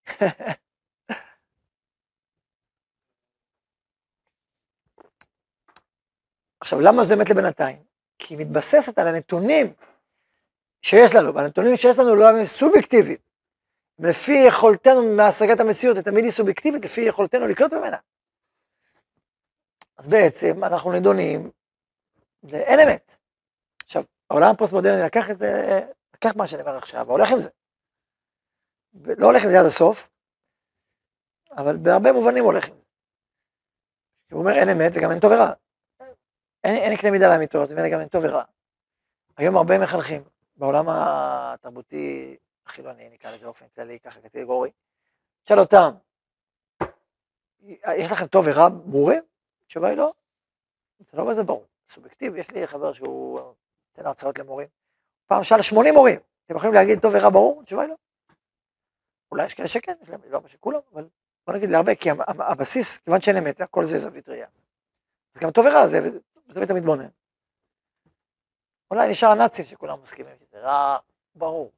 [6.60, 7.84] עכשיו, למה זה אמת לבינתיים?
[8.18, 9.74] כי היא מתבססת על הנתונים
[10.82, 13.18] שיש לנו, והנתונים שיש לנו לא הם סובייקטיביים.
[14.00, 17.98] לפי יכולתנו מהשגת המציאות, ותמיד היא סובייקטיבית, לפי יכולתנו לקלוט ממנה.
[19.98, 21.52] אז בעצם אנחנו נדונים,
[22.54, 23.18] אין אמת.
[23.84, 25.82] עכשיו, העולם הפוסט-מודרני לקח את זה,
[26.16, 27.50] לקח מה שאני אומר עכשיו, והולך עם זה.
[29.18, 30.10] לא הולך עם זה עד הסוף,
[31.52, 32.84] אבל בהרבה מובנים הולך עם זה.
[34.32, 35.52] הוא אומר אין אמת וגם אין טוב ורע.
[36.64, 38.44] אין, אין קנה מידה לאמיתות, ומילא גם אין טוב ורע.
[39.38, 40.24] היום הרבה מחנכים,
[40.56, 44.72] בעולם התרבותי החילוני, נקרא לזה באופן כללי, ככה קטגורי,
[45.44, 45.92] תשאל אותם,
[47.98, 49.24] יש לכם טוב ורע ברורים?
[49.66, 50.14] התשובה היא לא.
[51.00, 54.68] זה לא בזה ברור, סובייקטיבי, יש לי חבר שהוא נותן הרצאות למורים,
[55.26, 57.62] פעם שאל 80 מורים, אתם יכולים להגיד טוב ורע ברור?
[57.62, 57.96] התשובה היא לא.
[59.32, 59.94] אולי יש כאלה שכן,
[60.30, 61.08] לא מה שכולם, אבל
[61.48, 64.48] בוא נגיד להרבה, כי הבסיס, כיוון שאין אמת, הכל זה זווית ראייה.
[65.36, 66.00] אז גם טוב ורע זה,
[66.48, 67.08] בזווית המתבונן.
[68.92, 70.98] אולי נשאר הנאצים שכולם מסכימים שזה רע,
[71.36, 71.72] ברור,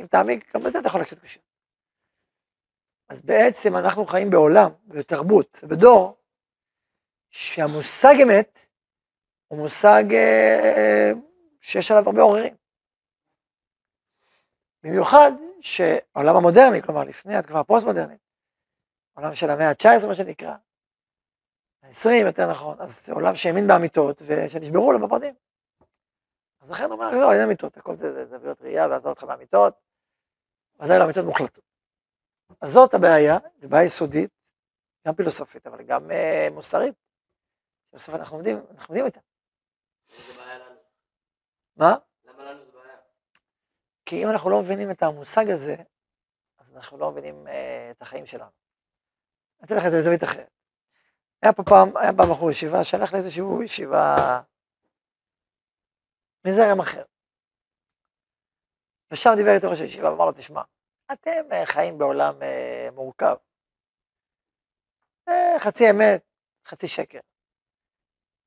[0.00, 1.40] אם תעמיק, גם בזה אתה יכול לקשת קשה.
[3.08, 6.16] אז בעצם אנחנו חיים בעולם, בתרבות, בדור,
[7.30, 8.66] שהמושג אמת
[9.48, 11.10] הוא מושג אה,
[11.60, 12.56] שיש עליו הרבה עוררים.
[14.82, 15.30] במיוחד
[15.60, 18.20] שהעולם המודרני, כלומר לפני התקופה הפוסט-מודרנית,
[19.16, 20.54] עולם של המאה ה-19 מה שנקרא,
[21.82, 25.34] ה-20 יותר נכון, אז זה עולם שהאמין באמיתות ושנשברו לו בפרטים.
[26.60, 29.85] אז לכן הוא אומר, לא, אין אמיתות, הכל זה זוויות ראייה ועזור אותך באמיתות,
[30.80, 31.64] ודאי לא אמיתות מוחלטות.
[32.60, 34.30] אז זאת הבעיה, זו בעיה יסודית,
[35.06, 36.94] גם פילוסופית, אבל גם uh, מוסרית.
[37.92, 39.20] בסוף אנחנו עומדים, אנחנו עומדים איתה.
[41.76, 41.96] מה?
[44.06, 45.76] כי אם אנחנו לא מבינים את המושג הזה,
[46.58, 47.50] אז אנחנו לא מבינים uh,
[47.90, 48.50] את החיים שלנו.
[49.60, 50.50] אני אתן לך את זה בזווית אחרת.
[51.42, 54.40] היה פה פעם, היה פעם בחור ישיבה שהלך לאיזושהי ישיבה
[56.46, 57.02] מזרם אחר.
[59.16, 60.62] ושם דיבר איתו ראש הישיבה ואמר לו, תשמע,
[61.12, 63.36] אתם uh, חיים בעולם uh, מורכב.
[65.30, 66.24] Uh, חצי אמת,
[66.66, 67.18] חצי שקר.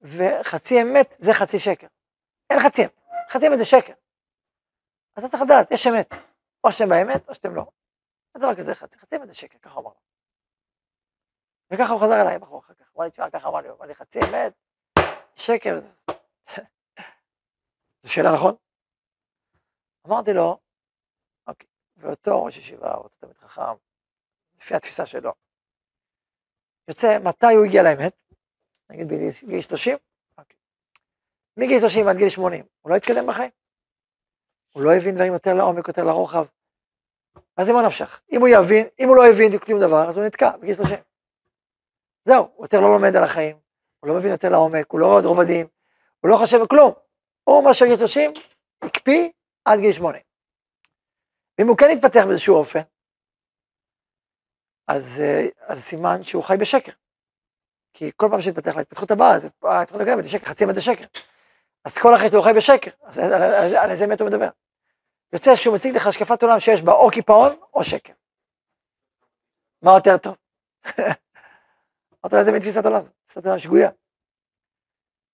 [0.02, 1.88] וחצי אמת זה חצי שקר.
[2.50, 3.00] אין חצי אמת.
[3.30, 3.94] חצי אמת זה שקר.
[5.14, 6.14] אתה צריך לדעת, יש אמת.
[6.64, 7.66] או שאתם באמת או שאתם לא.
[8.36, 10.02] אין דבר כזה חצי, חצי אמת זה שקר, ככה אמר לו.
[11.72, 12.86] וככה הוא חזר אליי בחור אחר כך.
[12.92, 14.54] הוא אמר לי, תשמע, ככה אמר לי, הוא אמר לי, חצי אמת,
[15.36, 15.80] שקר.
[18.04, 18.69] זו שאלה נכון?
[20.10, 20.58] אמרתי לו,
[21.48, 21.68] אוקיי,
[21.98, 23.62] ואותו ראש ישיבה, אותו תלמיד חכם,
[24.58, 25.34] לפי התפיסה שלו,
[26.88, 28.16] יוצא, מתי הוא הגיע לאמת?
[28.90, 29.98] נגיד בגיל 30?
[30.38, 30.58] אוקיי.
[31.58, 33.52] מגיל 30 עד גיל 80, הוא לא התקדם בחיים?
[34.74, 36.46] הוא לא הבין דברים יותר לעומק, יותר לרוחב.
[37.58, 38.22] אז למה נפשך?
[38.32, 40.98] אם הוא יבין, אם הוא לא הבין כלום דבר, אז הוא נתקע בגיל 30.
[42.26, 43.60] זהו, הוא יותר לא לומד על החיים,
[44.00, 45.68] הוא לא מבין יותר לעומק, הוא לא רואה עוד רובדים,
[46.20, 46.94] הוא לא חושב בכלום.
[47.44, 48.32] הוא מה שגיל 30,
[48.82, 49.30] הקפיא
[49.70, 50.22] עד גיל 80.
[51.60, 52.80] ואם הוא כן יתפתח באיזשהו אופן,
[54.88, 56.92] אז, אה, אז סימן שהוא חי בשקר.
[57.94, 61.06] כי כל פעם שהתפתח להתפתחות הבאה, אז ההתפתחות הקודמת זה שקר, חצי אמת זה שקר.
[61.86, 64.50] אז כל החיים שלו חי בשקר, אז על, על, על איזה אמת הוא מדבר?
[65.34, 68.14] יוצא שהוא מציג לך השקפת עולם שיש בה או קיפאון או שקר.
[69.82, 70.36] מה יותר טוב?
[72.32, 73.02] לו, איזה מין תפיסת עולם?
[73.26, 73.90] תפיסת עולם שגויה.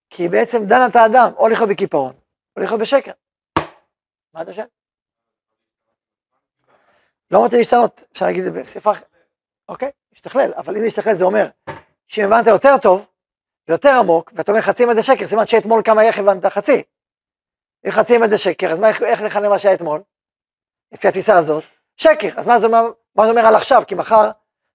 [0.10, 2.13] כי בעצם דנה את האדם או לחיות בקיפאון
[2.56, 3.12] או לחיות בשקר.
[4.36, 4.65] מה אתה שואל?
[7.32, 9.15] לא רוצה להשתנות, אפשר להגיד את זה בשפה אחרת.
[9.69, 11.48] אוקיי, להשתכלל, אבל אם להשתכלל זה אומר
[12.08, 13.06] שאם הבנת יותר טוב
[13.67, 16.84] ויותר עמוק, ואתה אומר חצי אמת זה שקר, סימן שאתמול כמה איך הבנת חצי.
[17.86, 20.04] אם חצי אמת זה שקר, אז מה, איך נכנה מה שהיה אתמול?
[20.91, 21.63] לפי התפיסה הזאת,
[21.98, 22.30] שקר.
[22.39, 22.82] אז מה זה אומר,
[23.15, 23.82] מה זה אומר על עכשיו?
[23.88, 24.32] כי מחר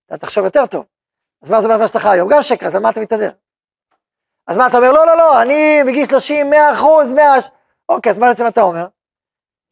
[0.06, 0.86] אתה תחשוב יותר טוב.
[1.42, 2.28] אז מה זה אומר מה שאתה חי היום?
[2.32, 3.30] גם שקר, אז על מה אתה מתהדר?
[4.46, 4.92] אז מה אתה אומר?
[4.92, 7.24] לא, לא, לא, אני בגיל 30, 100 אחוז, 100...
[7.88, 8.86] אוקיי, אז מה בעצם אתה אומר?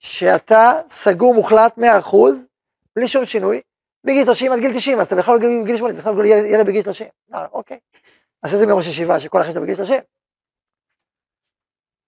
[0.00, 2.46] שאתה סגור מוחלט 100 אחוז,
[2.96, 3.60] בלי שום שינוי,
[4.04, 6.82] בגיל 30 עד גיל 90, אז אתה בכלל לא בגיל 80, בכלל לא ילד בגיל
[6.82, 7.08] 30.
[7.34, 7.78] אה, אוקיי.
[8.42, 10.00] אז איזה מראש ישיבה שכל החיים שלך בגיל 30.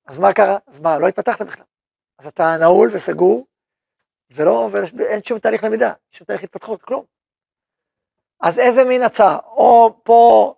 [0.07, 0.59] אז מה קרה?
[0.67, 1.65] אז מה, לא התפתחת בכלל.
[2.19, 3.47] אז אתה נעול וסגור,
[4.31, 7.05] ולא, ואין שום תהליך למידה, שום תהליך התפתחות, כלום.
[8.41, 9.39] אז איזה מין הצעה?
[9.39, 10.55] או פה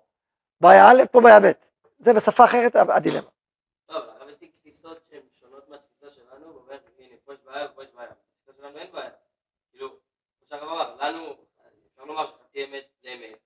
[0.60, 1.52] בעיה א', פה בעיה ב'.
[1.98, 3.28] זה בשפה אחרת הדילמה.
[3.86, 7.92] טוב, הרב הציג תפיסות שהן שונות מהתפיסה שלנו, ואומר, הנה, פה יש בעיה ופה יש
[7.94, 8.10] בעיה.
[8.10, 9.10] בתפיסה שלנו אין בעיה.
[9.70, 9.96] כאילו,
[10.58, 11.34] כמו שהרב אמר, לנו,
[11.92, 13.38] אפשר לומר שחצי אמת זה אמת.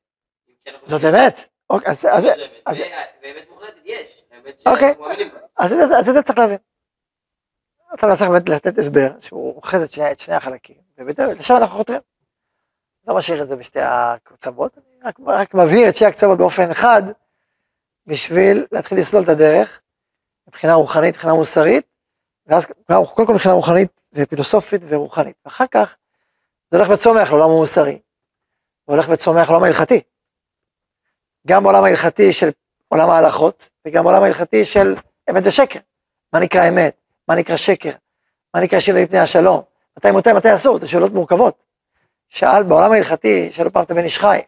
[0.48, 1.48] אם כי אנחנו- זאת אמת.
[1.70, 2.62] אוקיי, אז- אז- זה אמת.
[2.66, 2.82] אז- ו-
[3.22, 4.22] ואמת מוחלטת יש.
[4.30, 4.94] האמת אוקיי.
[5.56, 6.58] אז את זה- אז זה צריך להבין.
[7.94, 12.00] אתה מנסה באמת לתת הסבר שהוא אוחז את שני- את שני החלקים, ולשם אנחנו חותרים.
[13.06, 17.02] לא משאיר את זה בשתי הקצוות, אני רק, רק מבהיר את שתי הקצוות באופן חד,
[18.06, 19.80] בשביל להתחיל לסלול את הדרך,
[20.48, 21.86] מבחינה רוחנית, מבחינה מוסרית,
[22.46, 22.66] ואז
[23.14, 25.96] קודם כל מבחינה רוחנית ופילוסופית ורוחנית, ואחר כך
[26.70, 27.98] זה הולך וצומח לעולם המוסרי,
[28.88, 30.00] והולך וצומח לעולם ההלכתי.
[31.46, 32.48] גם בעולם ההלכתי של
[32.88, 34.94] עולם ההלכות, וגם בעולם ההלכתי של
[35.30, 35.78] אמת ושקר.
[36.32, 36.96] מה נקרא אמת?
[37.28, 37.92] מה נקרא שקר?
[38.54, 39.62] מה נקרא שינוי מפני השלום?
[39.96, 40.78] מתי מותר, מתי אסור?
[40.78, 41.62] זה שאלות מורכבות.
[42.28, 44.40] שאל בעולם ההלכתי, שאלו פעם את הבן איש חי,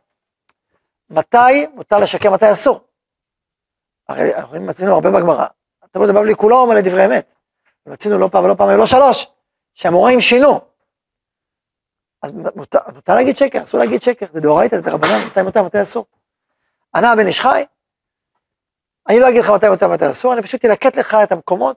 [1.10, 2.80] מתי מותר לשקר, מתי אסור?
[4.08, 5.46] הרי אנחנו מצינו הרבה בגמרא,
[5.82, 7.34] התלמוד הבבלי כולו אומר לדברי אמת.
[7.86, 9.28] מצינו לא פעם ולא פעם ולא שלוש,
[9.74, 10.67] שהמוראים שינו.
[12.22, 15.82] אז מותר, מותר להגיד שקר, אסור להגיד שקר, זה דאורייתא, זה דרבנן, מתי מותר, מתי
[15.82, 16.06] אסור.
[16.94, 17.64] ענה הבן איש חי,
[19.08, 21.76] אני לא אגיד לך מתי מותר, מתי אסור, אני פשוט אלקט לך את המקומות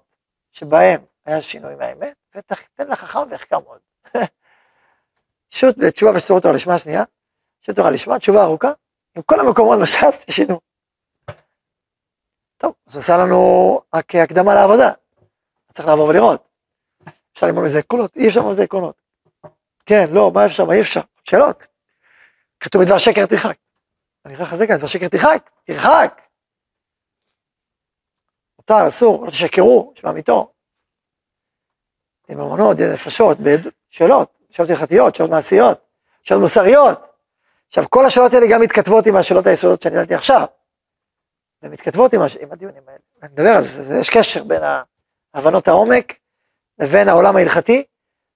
[0.52, 3.80] שבהם היה שינוי מהאמת, ותתן לך חכם ויחכם עוד.
[5.50, 7.04] שו"ת בתשובה וסתורות תורה לשמה השנייה,
[7.62, 8.72] שו"ת תורה לשמה, תשובה ארוכה,
[9.16, 10.60] עם כל המקומות בש"ס שינו.
[12.58, 14.92] טוב, זה עושה לנו רק הקדמה לעבודה,
[15.74, 16.48] צריך לעבור ולראות.
[17.34, 19.01] אפשר ללמוד מזה עקרונות, אי אפשר ללמוד מזה עקרונות.
[19.86, 21.65] כן, לא, מה אפשר, מה אי אפשר, שאלות.
[22.60, 23.58] כתוב בדבר שקר תרחק.
[24.26, 26.22] אני אקרא חזק, דבר שקר תרחק, תרחק.
[28.58, 30.54] מותר, אסור, לא תשקרו, יש מאמיתו.
[32.28, 33.38] דיני ממונות, דיני נפשות,
[33.89, 35.86] שאלות, שאלות הלכתיות, שאלות מעשיות,
[36.24, 37.00] שאלות מוסריות.
[37.67, 40.46] עכשיו, כל השאלות האלה גם מתכתבות עם השאלות היסודות שאני ידעתי עכשיו.
[41.63, 42.36] ומתכתבות עם, הש...
[42.36, 43.00] עם הדיונים האלה.
[43.24, 44.62] נדבר על זה, יש קשר בין
[45.34, 46.20] הבנות העומק
[46.80, 47.84] לבין העולם ההלכתי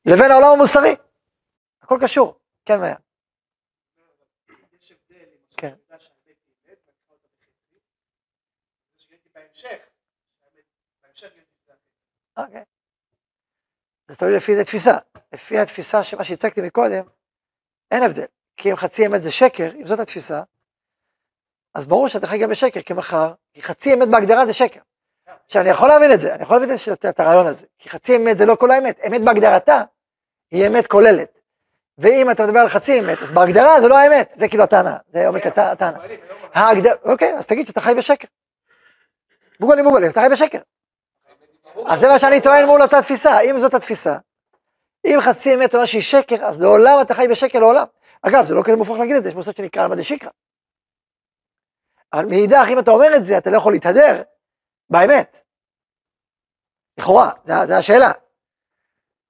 [0.05, 0.95] לבין העולם המוסרי.
[1.85, 2.39] הכל קשור.
[2.65, 2.95] כן, מאיה.
[5.57, 5.73] כן.
[12.37, 12.63] אוקיי.
[14.07, 14.97] זה תלוי לפי איזה תפיסה.
[15.33, 17.03] לפי התפיסה שמה שהצגתי מקודם,
[17.91, 18.25] אין הבדל.
[18.57, 20.43] כי אם חצי אמת זה שקר, אם זאת התפיסה,
[21.73, 24.79] אז ברור שאתה חי גם בשקר, כי מחר, כי חצי אמת בהגדרה זה שקר.
[25.45, 28.15] עכשיו, אני יכול להבין את זה, אני יכול להבין את, את הרעיון הזה, כי חצי
[28.15, 29.83] אמת זה לא כל האמת, אמת בהגדרתה
[30.51, 31.44] היא אמת כוללת.
[31.97, 35.27] ואם אתה מדבר על חצי אמת, אז בהגדרה זה לא האמת, זה כאילו הטענה, זה
[35.27, 35.97] עומק הטענה.
[37.03, 38.27] אוקיי, אז תגיד שאתה חי בשקר.
[39.59, 40.59] בוגולי בוגולי, אז אתה חי בשקר.
[41.85, 44.17] אז זה מה שאני טוען מול אותה תפיסה, אם זאת התפיסה,
[45.05, 47.85] אם חצי אמת אומר שהיא שקר, אז לעולם אתה חי בשקר לעולם.
[48.21, 50.29] אגב, זה לא כזה מופרך להגיד את זה, יש מושג שנקרא עלמא דשיקרא.
[52.13, 54.21] אבל מאידך, אם אתה אומר את זה, אתה לא יכול להתהדר
[54.89, 55.41] באמת.
[56.97, 58.11] לכאורה, זו השאלה.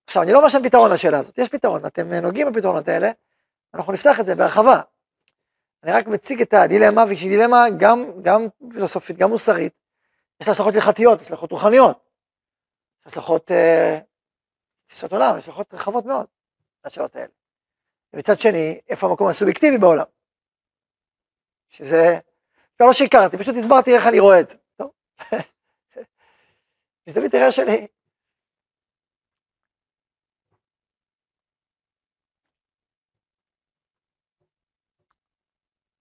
[0.05, 3.11] עכשיו, אני לא אומר שאין פתרון לשאלה הזאת, יש פתרון, אתם נוגעים בפתרונות האלה,
[3.73, 4.81] אנחנו נפתח את זה בהרחבה.
[5.83, 9.73] אני רק מציג את הדילמה, והיא דילמה גם, גם פילוסופית, גם מוסרית,
[10.41, 11.97] יש לה השלכות הלכתיות, יש לה השלכות רוחניות,
[12.99, 13.99] יש לה השלכות אה,
[14.87, 16.25] תפיסות עולם, יש השלכות רחבות מאוד,
[16.85, 17.27] לשאלות האלה.
[18.13, 20.05] ומצד שני, איפה המקום הסובייקטיבי בעולם?
[21.69, 22.19] שזה,
[22.79, 24.57] לא שהכרתי, פשוט הסברתי איך אני רואה את זה.
[24.77, 24.91] טוב?
[27.07, 27.87] מזווית הראייה שלי.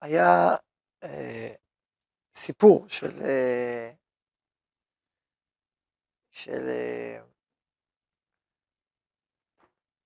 [0.04, 0.50] היה
[1.02, 1.54] אה,
[2.34, 3.92] סיפור של, אה,
[6.32, 7.20] של אה,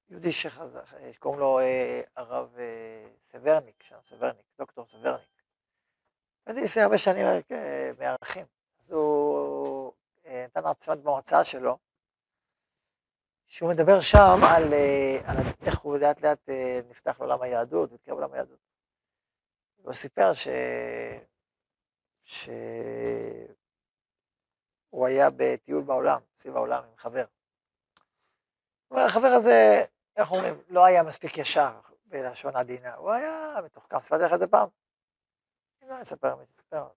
[0.09, 5.43] יהודי שחזר, שקוראים לו אה, הרב אה, סברניק, שם סברניק, דוקטור סברניק.
[6.49, 8.47] זה לפני הרבה שנים אה, מערכים.
[8.81, 9.93] אז הוא
[10.27, 11.79] אה, נתן הרצאה במועצה שלו,
[13.47, 18.19] שהוא מדבר שם על, אה, על איך הוא לאט לאט אה, נפתח לעולם היהדות, והתקרב
[18.19, 18.69] לעולם היהדות.
[19.89, 20.49] והוא סיפר ש...
[22.25, 22.47] שהוא
[25.07, 27.25] היה בטיול בעולם, סביב העולם עם חבר.
[28.91, 29.85] החבר הזה,
[30.17, 34.47] איך אומרים, לא היה מספיק ישר בלשון עדינה, הוא היה מתוחכם, סיפרתי לך את זה
[34.47, 34.69] פעם.
[35.83, 36.89] אני לא אספר, אני אספר.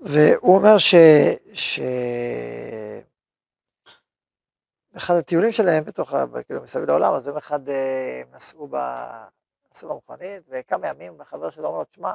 [0.00, 0.94] והוא אומר ש...
[1.54, 1.80] ש...
[4.96, 6.14] אחד הטיולים שלהם בתוך,
[6.46, 8.76] כאילו מסביב לעולם, אז יום אחד אה, נסעו ב...
[9.72, 12.14] נסעו במכונית, וכמה ימים החבר שלו אומר לו, תשמע,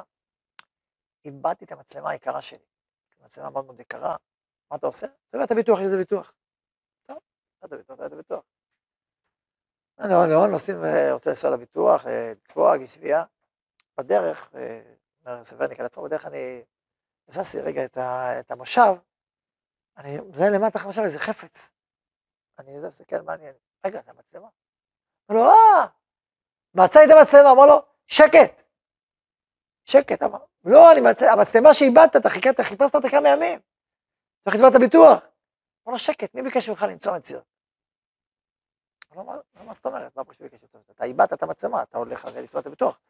[1.24, 2.64] איבדתי את המצלמה היקרה שלי.
[3.20, 4.16] מצלמה מאוד מאוד יקרה,
[4.70, 5.06] מה אתה עושה?
[5.06, 6.32] אתה יודע את הביטוח, לזה ביטוח.
[7.06, 7.18] טוב,
[7.64, 8.44] אתה ביטוח, אתה ביטוח.
[9.98, 10.76] אני אומר, נוסעים,
[11.12, 13.24] רוצה לנסוע לביטוח, לתבוע, גיס תביעה.
[13.98, 14.50] בדרך,
[15.26, 16.64] אומר סברניק על עצמו, בדרך אני
[17.28, 18.94] הזזתי רגע את, ה, את המושב,
[19.96, 21.72] אני מזהה למטה המושב איזה חפץ.
[22.58, 23.54] אני יודע, מסתכל, מעניין.
[23.86, 24.48] רגע, זה המצלמה.
[25.30, 25.86] אמר לו, אה,
[26.74, 28.62] מצא את המצלמה, אמר לו, שקט.
[29.84, 33.60] שקט, אמר, לא, אני מצא, המצלמה שאיבדת, אתה חיכית, חיפשת אותה כמה ימים.
[34.44, 35.18] צריך לתבוע את הביטוח.
[35.84, 37.44] אמר לו, שקט, מי ביקש ממך למצוא מציאות?
[39.16, 40.16] אמר לו, מה זאת אומרת?
[40.16, 43.00] מה ביקש ממך למצוא אתה איבדת את המצלמה, אתה הולך הרי לתבוע את הביטוח.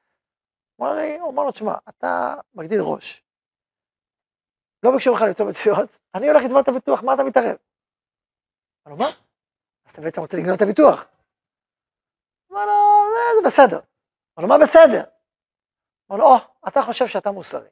[0.76, 0.88] הוא
[1.30, 3.24] אמר לו, תשמע, אתה מגדיל ראש.
[4.82, 7.56] לא ביקשו ממך למצוא מציאות, אני הולך לתבוע את הביטוח, מה אתה מתערב?
[8.86, 9.08] אמר לו, מה?
[9.84, 11.06] אז אתה בעצם רוצה לגנוב את הביטוח.
[12.58, 13.80] אמר לו, זה, זה בסדר.
[14.38, 15.04] אמר לו, מה בסדר?
[16.10, 16.36] אמר לו, או,
[16.68, 17.68] אתה חושב שאתה מוסרי.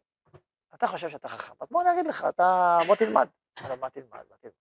[0.75, 3.29] אתה חושב שאתה חכם, אז בוא אני אגיד לך, אתה, בוא תלמד.
[3.61, 4.53] אמר לו, מה תלמד, מה תלמד?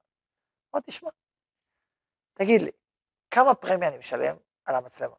[0.73, 1.10] בוא תשמע.
[2.33, 2.71] תגיד לי,
[3.31, 4.35] כמה פרמיה אני משלם
[4.65, 5.15] על המצלמה?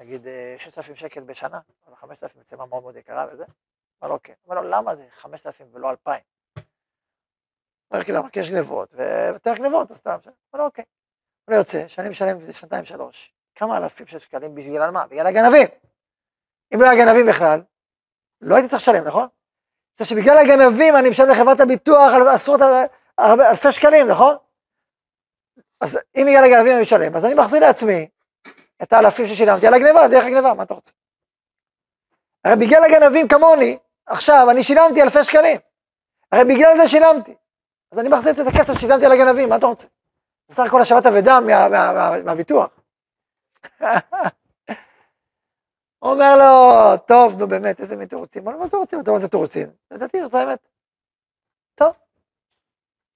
[0.00, 0.26] נגיד
[0.58, 3.44] 6,000 שקל בשנה, או 5,000 מצלמה מאוד מאוד יקרה וזה.
[4.02, 4.34] אמר לו, כן.
[4.46, 6.22] אמר לו, למה זה 5,000 ולא 2,000?
[7.90, 10.18] אומר, כאילו, כי יש גנבות, ויותר גנבות, אז סתם.
[10.24, 10.84] אמר לו, אוקיי.
[11.48, 15.06] הוא יוצא, שאני משלם שנתיים שלוש, כמה אלפים של שקלים בשביל מה?
[15.06, 15.68] בגלל הגנבים.
[16.74, 17.60] אם לא היה גנבים בכלל,
[18.40, 19.28] לא הייתי צריך לשלם, נכון?
[19.98, 22.60] זה שבגלל הגנבים אני משלם לחברת הביטוח על עשרות
[23.20, 24.36] אלפי שקלים, נכון?
[25.80, 28.08] אז אם בגלל הגנבים אני משלם, אז אני מחזיר לעצמי
[28.82, 30.92] את האלפים ששילמתי על הגניבה, דרך הגניבה, מה אתה רוצה?
[32.44, 35.60] הרי בגלל הגנבים כמוני, עכשיו אני שילמתי אלפי שקלים.
[36.32, 37.34] הרי בגלל זה שילמתי.
[37.92, 39.88] אז אני מחזיר את הכסף ששילמתי על הגנבים, מה אתה רוצה?
[40.48, 42.77] בסך הכל השבת אבדה מה, מה, מה, מהביטוח.
[45.98, 48.44] הוא אומר לו, טוב, נו באמת, איזה מין תירוצים?
[48.44, 49.00] מה אתם רוצים?
[49.00, 49.68] אתה אומר, זה תירוצים.
[49.90, 50.68] לדעתי זאת האמת.
[51.74, 51.96] טוב.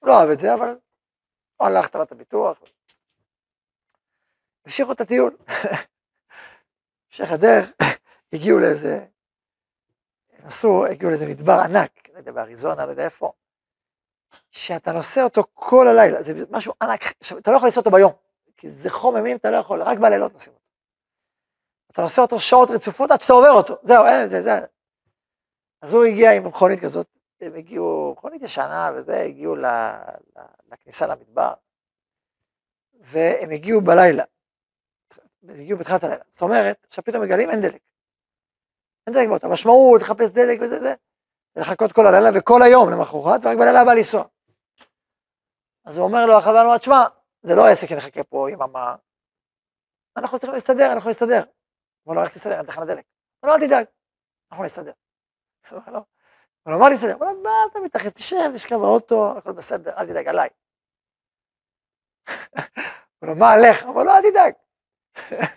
[0.02, 0.78] לא אוהב את זה, אבל
[1.56, 2.58] הוא הלך, תבע הביטוח.
[4.64, 5.36] המשיכו את הטיול.
[7.12, 7.70] המשך הדרך,
[8.32, 9.04] הגיעו לאיזה,
[10.42, 13.32] עשו, הגיעו לאיזה מדבר ענק, לא יודע, באריזונה, לא יודע איפה,
[14.50, 18.12] שאתה נוסע אותו כל הלילה, זה משהו ענק, עכשיו, אתה לא יכול לנסוע אותו ביום,
[18.62, 20.66] כי זה חום אימים, אתה לא יכול, רק בלילות נוסעים אותו.
[21.90, 24.60] אתה נוסע אותו שעות רצופות עד שאתה עובר אותו, זהו, אין, זה, זה.
[25.82, 27.06] אז הוא הגיע עם מכונית כזאת,
[27.40, 30.40] הם הגיעו, מכונית ישנה וזה, הגיעו ל, ל,
[30.72, 31.52] לכניסה למדבר,
[33.00, 34.24] והם הגיעו בלילה,
[35.48, 37.80] הגיעו בתחילת הלילה, זאת אומרת, עכשיו פתאום מגלים אין דלק.
[39.06, 40.94] אין דלק באותה, המשמעות, לחפש דלק וזה, זה,
[41.56, 44.24] לחכות כל הלילה וכל היום למחרת, ורק בלילה הבא לנסוע.
[45.84, 47.06] אז הוא אומר לו, החבר אמר, תשמע,
[47.42, 48.96] זה לא עסק שנחכה פה המה,
[50.16, 51.42] אנחנו צריכים להסתדר, אנחנו נסתדר.
[52.06, 52.58] אמר לו, איך תסתדר?
[52.58, 53.04] אין תחנת דלק.
[53.44, 53.84] אמר לו, אל תדאג,
[54.50, 54.92] אנחנו נסתדר.
[55.72, 55.92] אמר
[56.66, 57.14] לו, מה נסתדר?
[57.14, 58.08] אמר לו, מה אתה מתאחד?
[58.08, 60.48] תשב, תשכב באוטו, הכל בסדר, אל תדאג עליי.
[63.22, 63.82] אמר לו, מה עליך?
[63.82, 64.54] אמר לו, אל תדאג.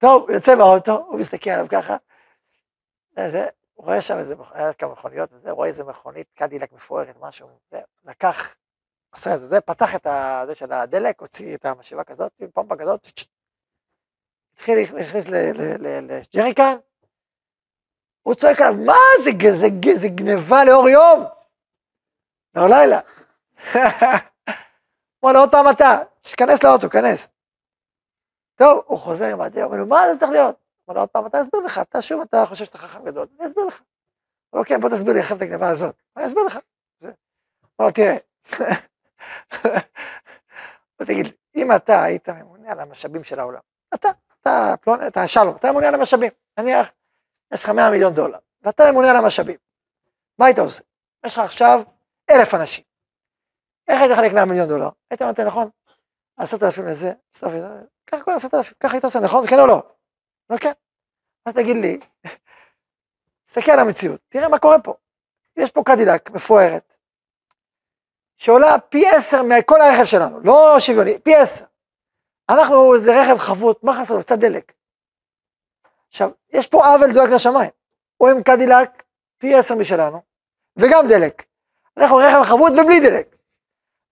[0.00, 1.96] טוב, הוא יוצא מהאוטו, הוא מסתכל עליו ככה,
[3.26, 7.48] זה, הוא רואה שם איזה, היה כמה מכוניות וזה, רואה איזה מכונית קדילק מפוארת, משהו,
[8.04, 8.56] לקח,
[9.12, 10.06] עשה את זה, פתח את
[10.46, 13.06] זה של הדלק, הוציא את המשאבה כזאת, פומפה כזאת,
[14.54, 16.76] התחיל להכניס לג'ריקן,
[18.22, 18.94] הוא צועק עליו, מה
[19.24, 21.24] זה, זה, זה, זה גניבה לאור יום,
[22.54, 23.00] לאור לילה.
[25.24, 27.28] אמר לו, עוד פעם אתה, תיכנס לאוטו, כנס.
[28.54, 30.56] טוב, הוא חוזר עם הדעה, אומר לו, מה זה צריך להיות?
[30.88, 33.48] אמר לו, עוד פעם, אתה אסביר לך, אתה שוב, אתה חושב שאתה חכם גדול, אני
[33.48, 33.80] אסביר לך.
[34.54, 36.58] אמר לו, כן, בוא תסביר לי איך את הגניבה הזאת, אני אסביר לך.
[37.04, 38.16] אמר לו, תראה,
[40.98, 43.60] בוא תגיד, אם אתה היית ממונה על המשאבים של העולם,
[43.94, 44.08] אתה,
[44.40, 46.88] אתה, פלון, אתה שלום, אתה ממונה על המשאבים, נניח,
[47.54, 49.56] יש לך 100 מיליון דולר, ואתה ממונה על המשאבים,
[50.38, 50.82] מה היית עושה?
[51.26, 51.80] יש לך עכשיו
[52.30, 52.84] אלף אנשים,
[53.88, 54.88] איך היית מחלק 100 מיליון דולר?
[55.10, 55.70] היית נותן, נכון?
[56.36, 57.52] עשרת אלפים לזה, עשרת
[58.06, 59.46] ככה כל עשרת אלפים, ככה היית עושה, נכון?
[59.46, 59.82] כן או לא?
[60.50, 60.72] לא כן.
[61.46, 61.98] אז תגיד לי,
[63.46, 64.94] תסתכל על המציאות, תראה מה קורה פה.
[65.56, 66.87] יש פה קדילק מפוארת,
[68.38, 71.64] שעולה פי עשר מכל הרכב שלנו, לא שוויוני, פי עשר.
[72.50, 74.20] אנחנו, זה רכב חבוט, מה חסר לו?
[74.20, 74.72] קצת דלק.
[76.08, 77.70] עכשיו, יש פה עוול זועק לשמיים.
[78.16, 79.02] הוא עם קדילק
[79.38, 80.22] פי עשר משלנו,
[80.76, 81.44] וגם דלק.
[81.96, 83.36] אנחנו רכב חבוט ובלי דלק.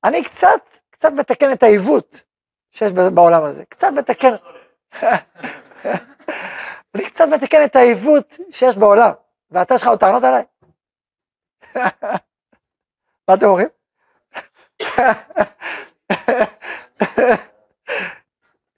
[0.05, 2.25] אני קצת, קצת מתקן את העיוות
[2.71, 3.65] שיש בעולם הזה.
[3.65, 4.33] קצת מתקן...
[6.95, 9.13] אני קצת מתקן את העיוות שיש בעולם,
[9.51, 10.45] ואתה יש לך עוד טענות עליי?
[13.29, 13.69] מה אתם אומרים?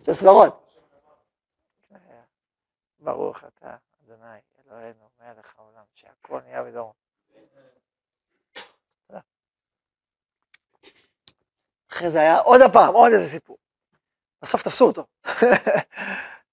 [0.08, 0.68] יש סברות.
[2.98, 6.94] ברוך אתה, אדוני, אלוהינו, מלך העולם, שהכל נהיה בדורו.
[11.92, 13.58] אחרי זה היה עוד הפעם, עוד איזה סיפור.
[14.42, 15.06] בסוף תפסו אותו.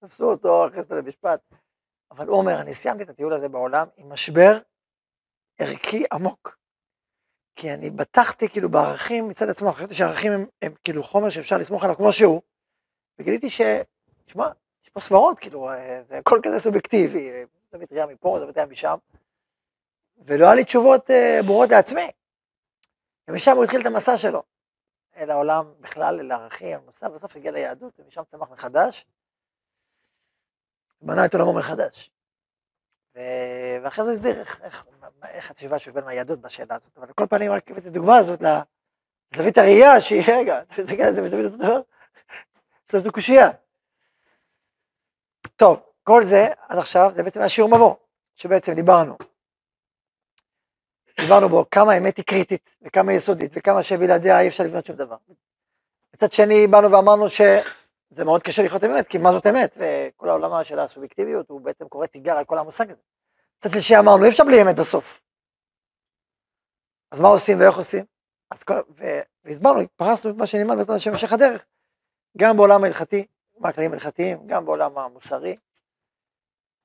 [0.00, 1.40] תפסו אותו, אחרי זה למשפט.
[2.10, 4.58] אבל הוא אומר, אני סיימתי את הטיול הזה בעולם עם משבר
[5.58, 6.58] ערכי עמוק.
[7.56, 11.84] כי אני בטחתי כאילו בערכים מצד עצמו, חשבתי שהערכים הם, הם כאילו חומר שאפשר לסמוך
[11.84, 12.42] עליו כמו שהוא,
[13.18, 13.60] וגיליתי ש...
[14.26, 14.48] שמע,
[14.84, 17.30] יש פה סברות, כאילו, אה, זה הכל כזה סובייקטיבי,
[17.72, 18.96] זה מתריע מפה, זה מתריע משם,
[20.18, 22.10] ולא היה לי תשובות uh, ברורות לעצמי.
[23.28, 24.42] ומשם הוא התחיל את המסע שלו.
[25.16, 29.06] אל העולם בכלל, אל הערכים, נוסף, בסוף הגיע ליהדות, ומשם צמח מחדש,
[31.02, 32.10] בנה את עולמו מחדש.
[33.82, 34.86] ואחרי זה הוא הסביר איך, איך,
[35.24, 38.40] איך התשובה של בן מהיהדות בשאלה הזאת, אבל כל פעמים רק הבאתי את הדוגמה הזאת
[39.32, 41.80] לזווית הראייה, שהיא, רגע, אתה מסתכל על זה בזווית הזאת דבר,
[42.94, 43.50] יש לו קושייה.
[45.56, 47.94] טוב, כל זה עד עכשיו זה בעצם היה שיעור מבוא,
[48.36, 49.16] שבעצם דיברנו
[51.20, 54.96] דיברנו בו כמה האמת היא קריטית וכמה היא יסודית וכמה שבלעדיה אי אפשר לבנות שום
[54.96, 55.16] דבר.
[56.14, 57.26] מצד שני באנו ואמרנו
[58.10, 59.76] שזה מאוד קשה לחיות אמת, כי מה זאת אמת?
[59.76, 63.00] וכל העולם של הסובייקטיביות הוא בעצם קורא תיגר על כל המושג הזה.
[63.58, 65.20] מצד שלישי אמרנו אי אפשר בלי אמת בסוף.
[67.10, 68.04] אז מה עושים ואיך עושים?
[68.50, 68.74] אז כל,
[69.44, 71.66] והסברנו, פרסנו את מה שנלמד בעזרת השם במשך הדרך,
[72.38, 73.26] גם בעולם ההלכתי,
[73.58, 75.56] מה הכללים ההלכתיים, גם בעולם המוסרי,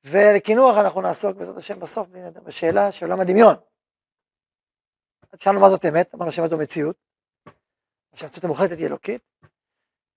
[0.03, 2.07] ולקינוח אנחנו נעסוק בעזרת השם בסוף
[2.43, 3.55] בשאלה של עולם הדמיון.
[5.37, 6.95] שאלנו מה זאת אמת, אמרנו שאמת זו מציאות,
[8.15, 9.21] שהמציאות המוחלטת היא אלוקית,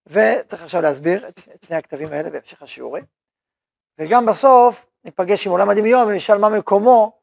[0.06, 3.04] וצריך עכשיו להסביר את, את שני הכתבים האלה בהמשך השיעורים,
[3.98, 7.20] וגם בסוף ניפגש עם עולם הדמיון ונשאל מה מקומו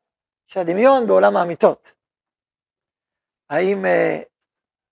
[0.48, 1.94] של הדמיון בעולם האמיתות.
[3.50, 4.26] האם uh,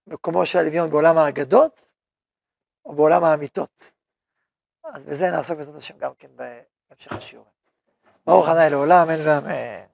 [0.08, 1.92] מקומו של הדמיון בעולם האגדות,
[2.86, 3.92] או בעולם האמיתות.
[4.84, 7.52] אז בזה נעסוק בעזרת השם גם כן בהמשך השיעורים.
[8.26, 9.89] ברוך הנאי לעולם, אין ואמן.